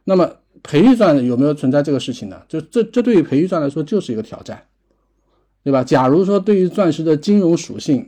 [0.04, 0.32] 那么
[0.64, 2.42] 培育钻有没有存在这个事情呢？
[2.48, 4.62] 就这这对于培育钻来说就是一个挑战，
[5.64, 5.84] 对吧？
[5.84, 8.08] 假如说对于钻石的金融属性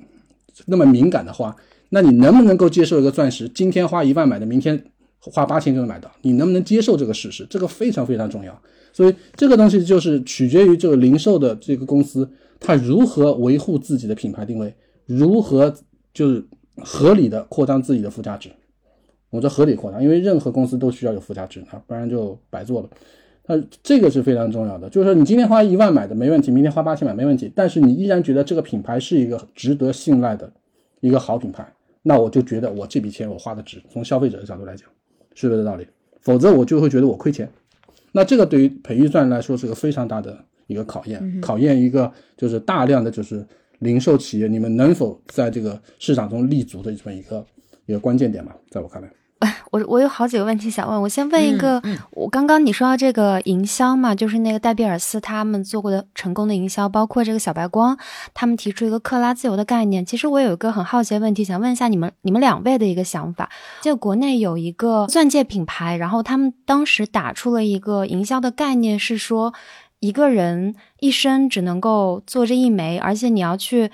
[0.66, 1.56] 那么敏感的话，
[1.90, 4.84] 那你能不能够接受一个钻石今天花一万买的，明天
[5.20, 6.12] 花八千就能买到？
[6.22, 7.46] 你能不能接受这个事实？
[7.50, 8.62] 这个非常非常重要。
[8.92, 14.76] 所以这个东西就是取决于这个零售的这个公司，它如何维护自己的品牌定位，
[15.08, 15.76] 如何。
[16.14, 16.44] 就是
[16.78, 18.50] 合理的扩张自己的附加值，
[19.32, 22.90] 我这合理扩张，因为任何公司都需要有附加值啊，不然就白做了。
[23.48, 30.52] 那这个是非常重要的，就是说你今天花一万买的没问题，明天花八千买没问题，但是你依然觉得这个品牌是一个值得信赖的
[31.00, 31.68] 一个好品牌，
[32.04, 33.82] 那我就觉得我这笔钱我花的值。
[33.90, 34.88] 从消费者的角度来讲，
[35.34, 35.88] 是不是这道理？
[36.22, 37.50] 否则我就会觉得我亏钱。
[38.12, 40.38] 那这个对于培育钻来说是个非常大的
[40.68, 43.46] 一个考验，考验一个就是大量的就是。
[43.84, 47.46] 零售企业，你们能否在这个市场中立足的这么一个
[47.86, 48.56] 一个关键点吧？
[48.72, 49.10] 在我看来，
[49.40, 51.02] 哎，我我有好几个问题想问。
[51.02, 51.82] 我先问一个，
[52.12, 57.98] 我刚刚你说到这个营销嘛，就是那个戴比尔斯他们做过的成功的营销，包括这个小白光，
[58.34, 60.06] 他们提出一个克拉自由的概念。
[60.06, 63.50] 其实我有一个很好奇的问题，想问一下你们你们两位的一个想法。
[63.82, 69.54] 就国内有一个钻戒品牌，然后他们当时打出了一个营销的概念，是说。
[70.04, 73.90] 一个人一生只能够做这一枚，而且你要去，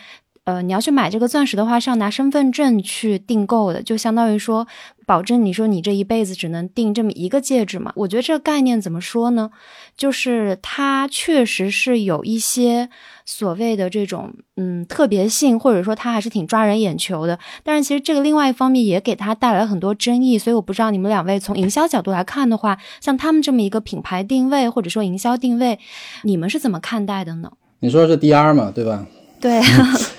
[0.50, 4.68] 呃，你要去买这个钻石的话，是要拿身份证去订购的，就相当于说，
[5.06, 7.94] 保证你说你这一辈子只能订这么一个戒指嘛。
[7.96, 9.52] 我觉得这个概念怎么说呢？
[9.96, 12.90] 就是它确实是有一些
[13.28, 17.38] 所谓的这种嗯特别性，或者说它还是挺抓人眼球的。
[17.64, 25.78] 但是其实这个另外一方面也给它带来很多争议，所以我不知道你们两位从营销角度来看的话，像他们这么一个品牌定位或者说营销定位，
[26.24, 27.52] 你们是怎么看待的呢？
[27.82, 29.06] 你说的是 DR 嘛，对吧？
[29.40, 29.62] 对，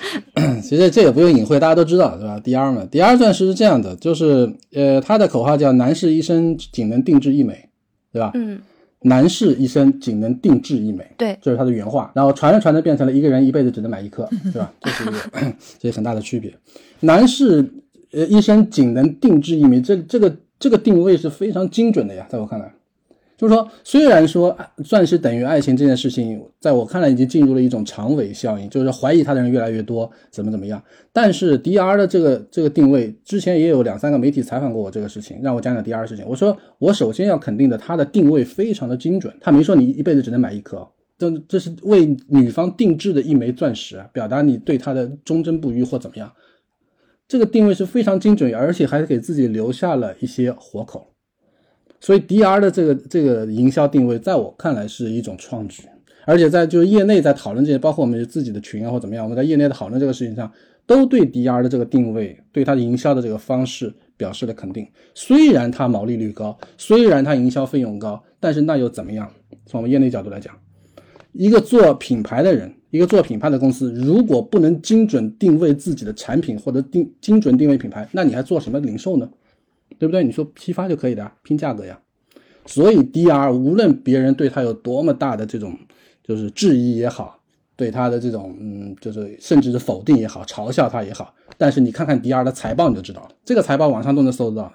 [0.61, 7.69] 其实这也不用隐晦，大家都知道，对吧？DR 嘛，DR 钻石是这样的，就是呃，它的口号叫“男士一生仅能定制一枚”，
[8.11, 8.31] 对吧？
[8.33, 8.59] 嗯，
[9.03, 12.11] 男士一生仅能定制一枚，对，这是它的原话。
[12.15, 14.73] 然后传着传着变成了一个人一辈子只能买一颗，对吧？
[14.81, 15.13] 这是一个
[15.79, 16.53] 这是很大的区别。
[17.01, 17.67] 男士
[18.11, 22.73] 呃一生仅能定制一枚，这这个这个定位是非常精准的呀，在我看来。
[23.41, 30.79] 就是说，虽然说钻石等于爱情这件事情，在我看来已经进入了一种长尾效应，就是怀疑它的人越来越多，怎么怎么样。
[31.11, 36.23] 但是 DR 的这个这个定位，之前也有两三个媒体采访过我这个事情，让我讲讲 DR 事情。
[36.27, 40.87] 我说，我首先要肯定的，它的定位非常的精准，他没说你一辈子只能买一颗，
[41.17, 46.31] 这这是为女方定制的一枚钻石，表达你对她的忠贞不渝或怎么样。
[47.27, 51.10] 这个定位是非常精准，而且还给自己留下了一些活口。
[52.01, 55.83] 所以 DR 的这个这个营销定位，在我看来是一种创举，
[56.25, 60.51] 而且在就是业内在讨论这些，包括我们自己的群啊或怎么样，我们在业内的讨论这个事情上，
[60.85, 64.87] 都对 DR 的这个定位，对它的营销的这个方式表示了肯定。
[65.13, 69.31] 虽然它毛利率高，虽然它营销费用高，但是那又怎么样？
[69.67, 70.53] 从我们业内角度来讲，
[71.33, 79.29] 一个做品牌的人，一个做品牌的公司，如果不能精准定位自己的产品或者定精准定位品牌，那你还做什么零售呢？
[80.01, 80.23] 对不对？
[80.23, 82.01] 你说批发就可以的，拼价格呀。
[82.65, 85.77] 所以 DR 无论别人对他有多么大的这种
[86.23, 87.39] 就是质疑也好，
[87.75, 94.73] 对他的这种嗯就是甚至是否定也好，嘲笑他也好，但是你看看 DR 的财报你就知道了，这个财报网上都能搜得到的。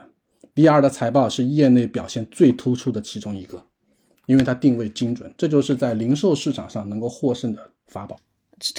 [0.54, 3.60] DR 的财报是业内表现最突出的其中一个，
[4.26, 8.16] 因为它定位精准，这就是在零售市场上能够获胜的法宝。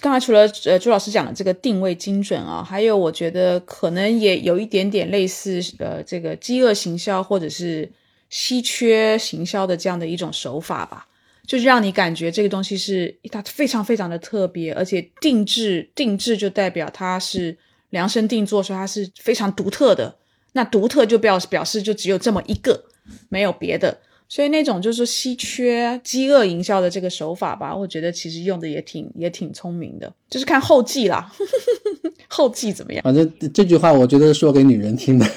[0.02, 7.88] 刚才除了呃朱老师讲的这个定位精准啊，还有我觉得可能也有一点点类似呃这个饥饿行销或者是
[8.30, 11.08] 稀缺行销的这样的一种手法吧，
[11.46, 17.56] 就是让你感觉这个东西是它非常非常的特别，而且定制定制就代表它是
[17.92, 20.16] 量身定做，说它是非常独特的，
[20.54, 22.86] 那独特就表表示就只有这么一个，
[23.30, 24.00] 没有别的。
[24.30, 31.32] 所以那种就是稀缺、饥饿营销的这个手法吧，我觉得其实用的也挺也挺聪明的，就是看后继啦，
[32.28, 33.02] 后继怎么样？
[33.04, 35.26] 反正这句话我觉得是说给女人听的。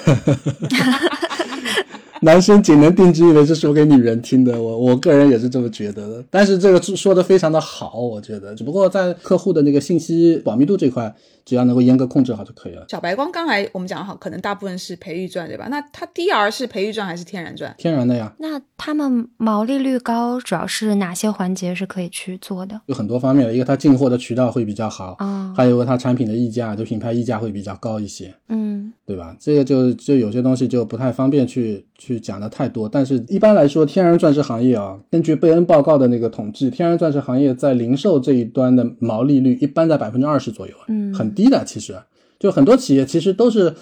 [2.23, 6.23] 男生仅能定制一枚是说给女人听的，我我个人也是这么觉得的。
[6.29, 11.11] 但是这个说的非常的好，我觉得，只不过在客户的那个信息保密度这块，
[11.45, 12.85] 只要能够严格控制好就可以了。
[12.89, 15.67] 小白光刚才我们讲好，可能大部分是培育钻，对吧？
[15.69, 17.73] 那它 DR 是培育钻还是天然钻？
[17.77, 18.33] 天然的呀。
[18.39, 22.79] 那他们毛利率高，主要是哪些环节是可以去做的？
[22.87, 29.35] 有很多方面，一个它进货的渠道会比较好，啊，还有个它产品的溢价，就品牌溢价会比较高一些，嗯对吧？
[29.39, 41.63] 这个就就有些东西就不太方便去去讲的太多，但是一般来说，天然钻石行业啊，根据贝恩报告的那个统计，天然钻石行业在零售这一端的毛利率一般在百分之二十左右，嗯很低的。
[41.65, 41.95] 其实
[42.39, 43.73] 就很多企业其实都是，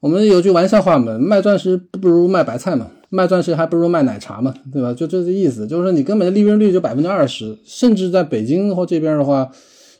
[0.00, 4.92] 我们有句玩笑话嘛，卖钻石不如卖白菜嘛，卖钻石还不如卖奶茶嘛，对吧？
[4.92, 9.50] 就这个意思，就是说你根本的利润率就百分之二十，甚至在北京或这边的话。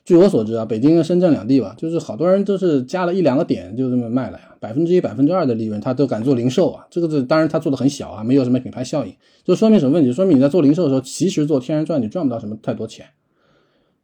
[0.05, 6.87] 据我所知啊，北京跟深圳两地吧，就是好多人都是加了一两个点就这么卖了呀，百分之一、百分之二的利润，他都敢做零售啊。
[6.89, 9.13] 这个是当然他做的很小啊，没有什么品牌效应，
[9.45, 10.13] 就说明什么问题？
[10.13, 13.05] 说明你在做零售的时候，其实做天然钻你赚不到什么太多钱。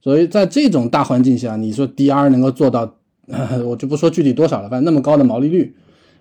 [0.03, 2.97] 所以在这种大环境下，你说 DR 能够做到，
[3.65, 5.75] 我就不说具体多少了，反正那么高的毛利率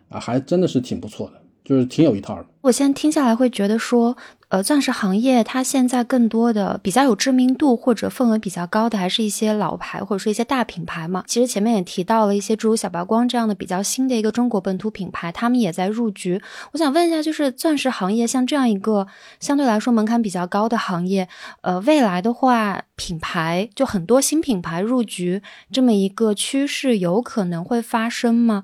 [0.09, 1.41] 啊，还真的是挺不错的，
[1.71, 2.45] 就是挺有一套的。
[2.59, 4.15] 我现在听下来会觉得说，
[4.49, 11.23] 呃，钻石行业它现在更多的比较有知名度或者份额比较高的，还是一些老牌或者说一些大品牌嘛。
[11.25, 16.39] 其实前面也提到了一些诸如小白光这样的比较新的一个中国本土品牌，他们也在入局。
[16.73, 19.07] 我想问一下，就是钻石行业像这样一个
[19.39, 21.27] 相对来说门槛比较高的行业，
[21.61, 25.41] 呃，未来的话，品牌就很多新品牌入局
[25.71, 28.61] 这么一个趋势，有可能会发生吗？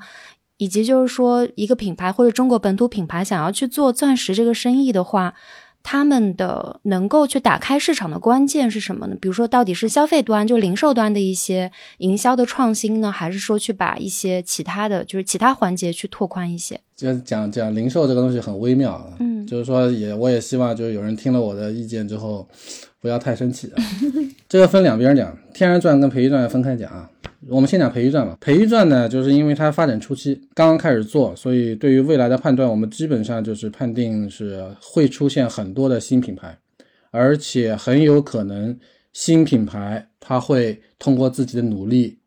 [0.58, 5.34] 以及就是说，一个品牌或者中国本土品牌想要去做钻石这个生意的话，
[5.84, 9.16] 他们的能够去打开市场的关键是什么呢？
[9.22, 16.82] 比如说，到底是消费端就零售端的一些营销的创新呢，还是说去把一些其他的就是其他环节去拓宽一些？
[16.96, 22.46] 就讲讲零售这个东西很微妙啊，嗯就是说也我也希望就是有人听了我的意见之后，
[23.00, 23.84] 不要太生气啊。
[24.50, 27.10] 这个分两边讲，天然钻跟培育钻要分开讲啊。
[27.50, 28.38] 我们先讲培育钻吧。
[28.42, 36.58] 培育钻呢，就是因为它发展初期刚刚开始做，所以对于未来的判断，我们基本上就是判定是会出现很多的新品牌，
[37.12, 38.78] 而且很有可能
[39.14, 42.18] 新品牌它会通过自己的努力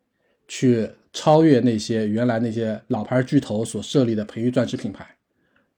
[0.47, 5.05] 去超越那些原来那些老牌巨头所设立的培育钻石品牌。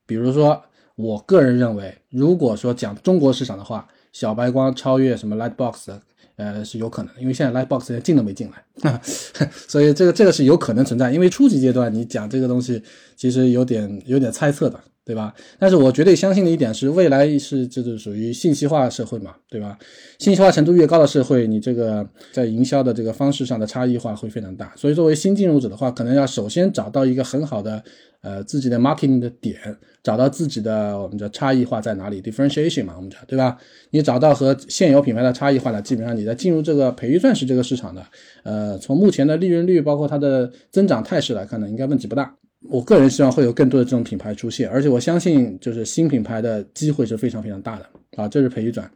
[0.06, 0.62] 比如说，
[0.96, 6.00] 我个人认为，如果说讲中国市场的话，小白光超越什么 Lightbox。
[6.36, 9.00] 呃，是有可能，因为现在 Lightbox 连进都没进来，
[9.68, 11.12] 所以这个这个是有可能存在。
[11.12, 12.82] 因为初级阶段你讲这个东西，
[13.16, 15.34] 其实有点有点猜测的，对吧？
[15.60, 19.78] 但是我绝对相信的一点是，未来是这是属于信息化社会嘛，对吧？
[20.20, 24.74] 信息化程度越高的社会，你这个在营销的这个方式上的差异化会非常大。
[24.76, 27.84] 所以作为新进入者的话，可能要首先找到一个很好的。
[28.24, 29.58] 呃，自己的 marketing 的点，
[30.02, 33.58] 找到自己的我们叫差异化在哪里，differentiation 嘛，我们讲对吧？
[33.90, 38.02] 你找到和现有品牌的差异化呢，基本上你在进入这个培育钻石这个市场的，
[38.44, 42.34] 呃，从目前的利润率，包括它的增长态势来看呢，应该问题不大。
[42.70, 47.86] 我个人希望会有更多的这种品牌出现，而且我相信就是新品牌的机会是非常非常大的
[48.16, 48.28] 啊。
[48.28, 48.90] 这是培育钻，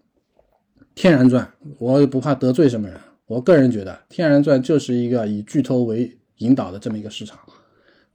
[0.95, 1.47] 天然钻，
[1.77, 2.97] 我也不怕得罪什么人。
[3.25, 7.37] 我个人觉得天然钻就是一个以巨头为引导的这么一个市场。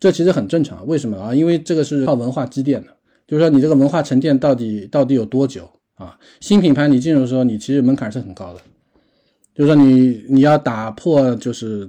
[0.01, 1.35] 这其实很正常，为什么啊？
[1.35, 2.89] 因为这个是靠文化积淀的，
[3.29, 6.19] 就是说你这个文化沉淀到底到底有多久啊？
[6.41, 8.61] 新品牌你进入的时候，你其实门槛是很高的，
[9.55, 11.89] 就是说你你要打破就是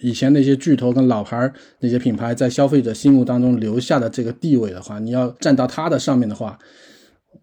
[0.00, 6.58] 以前那些巨头跟老牌那些品牌在消费者心目当中留下的这个地位的话，你要站到它的上面的话，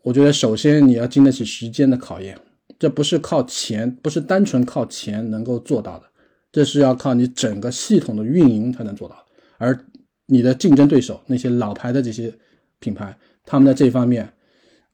[0.03, 2.37] 我觉得首先你要经得起时间的考验，
[2.77, 6.05] 这不是靠钱，不是单纯靠钱能够做到的，
[6.51, 9.15] 这是要靠你整个系统的运营才能做到，
[9.57, 9.79] 而。
[10.29, 12.29] 你的竞争对手那些老牌的这些
[12.79, 14.29] 品牌，他们在这方面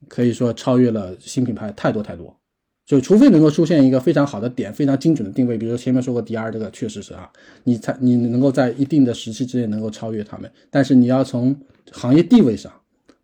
[0.08, 2.40] 可以说超越了新品牌太多太多。
[2.86, 7.32] 就除非能够出现一个非常好的点，非常精准的定位，比如前面说过 DR 这个确实是啊，
[7.64, 10.52] 你才你能够在一定的时期之内能够超越他们。
[10.70, 11.56] 但是你要从
[11.92, 12.72] 行业地位上，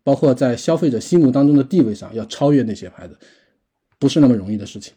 [0.02, 3.14] 包括在消费者心目当中的地位上，要超越那些牌子，
[3.98, 4.94] 不是那么容易的事情。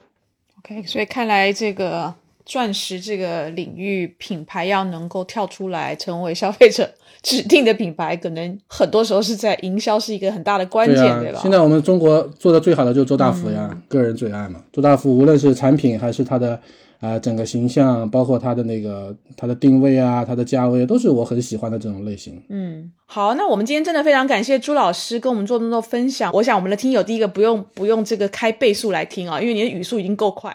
[0.60, 2.14] OK，所以看来这个
[2.46, 6.90] 钻石这个领域品牌要能够跳出来成为消费者。
[7.24, 11.40] 指定的品牌可能很多时候是在营销是一个很大的关键，对吧？
[11.42, 14.62] 现在我们中国做的最好的就是周大福呀，个人最爱嘛。
[14.74, 16.60] 周大福无论是产品还是它的
[17.00, 22.44] 啊整个形象，包括它的那个它的定位啊，它的价位，都是我很喜欢的这种类型。
[22.50, 26.30] 嗯，好，那我们今天真的非常感谢朱老师跟我们做那么多分享。
[26.34, 30.54] 我想我们的听友第一个不用不用这个开倍速来听啊，因为你的语速已经够快。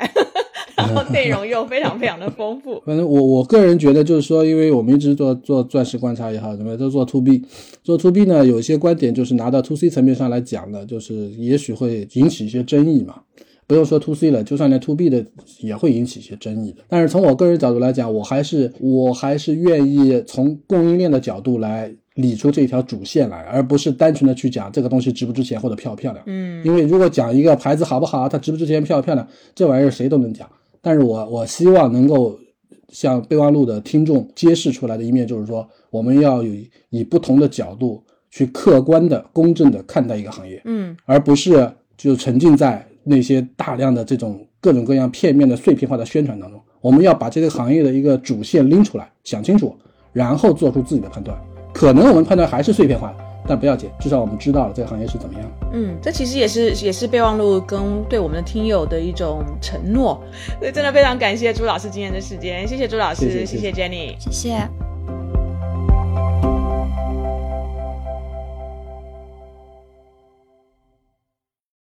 [0.78, 2.80] 然后内容又非常非常的丰富。
[2.86, 7.42] 反正我我个人觉得，就是说，因为我们一直做做钻石观察也好，什么都做 to B，
[7.82, 13.16] 做 to B 呢，有一些观点就是拿到 to C 层面上来讲的，就是也许会引起一些争议嘛。
[13.66, 15.22] 不用说 to C 了，就算连 to B 的
[15.60, 16.82] 也会引起一些争议的。
[16.88, 26.24] 但是从我个人角度来讲，我还是我还是愿意从供应链的角度来理出这条主线来，而不是单纯的去讲这个东西值不值钱或者漂不漂亮。
[26.26, 30.48] 嗯，因为如果讲一个牌子好不好，它值不值钱、漂不漂亮，这玩意儿谁都能讲。
[30.88, 32.34] 但是我我希望能够
[32.88, 36.50] 向备忘录的听众揭示出来的一面，就是说我们要有
[36.88, 46.58] 以不同的角度去客观的、公正的看待一个行业，嗯，而不是就沉浸在那些大量的这种各种各样片面的碎片化的宣传当中。
[46.80, 49.76] 我们要把这个行业的一个主线拎出来，想清楚，
[50.14, 51.38] 然后做出自己的判断。
[51.74, 53.27] 可能我们判断还是碎片化的。
[53.48, 55.50] 但不要紧，至少我们知道了这个行业是怎么样。
[55.72, 60.22] 嗯，这其实也是也是备忘录跟对我们的听友的一种承诺。
[60.60, 64.68] 所以真的非常感谢朱老师今天的时间，谢谢朱老师，谢谢 Jenny，谢谢。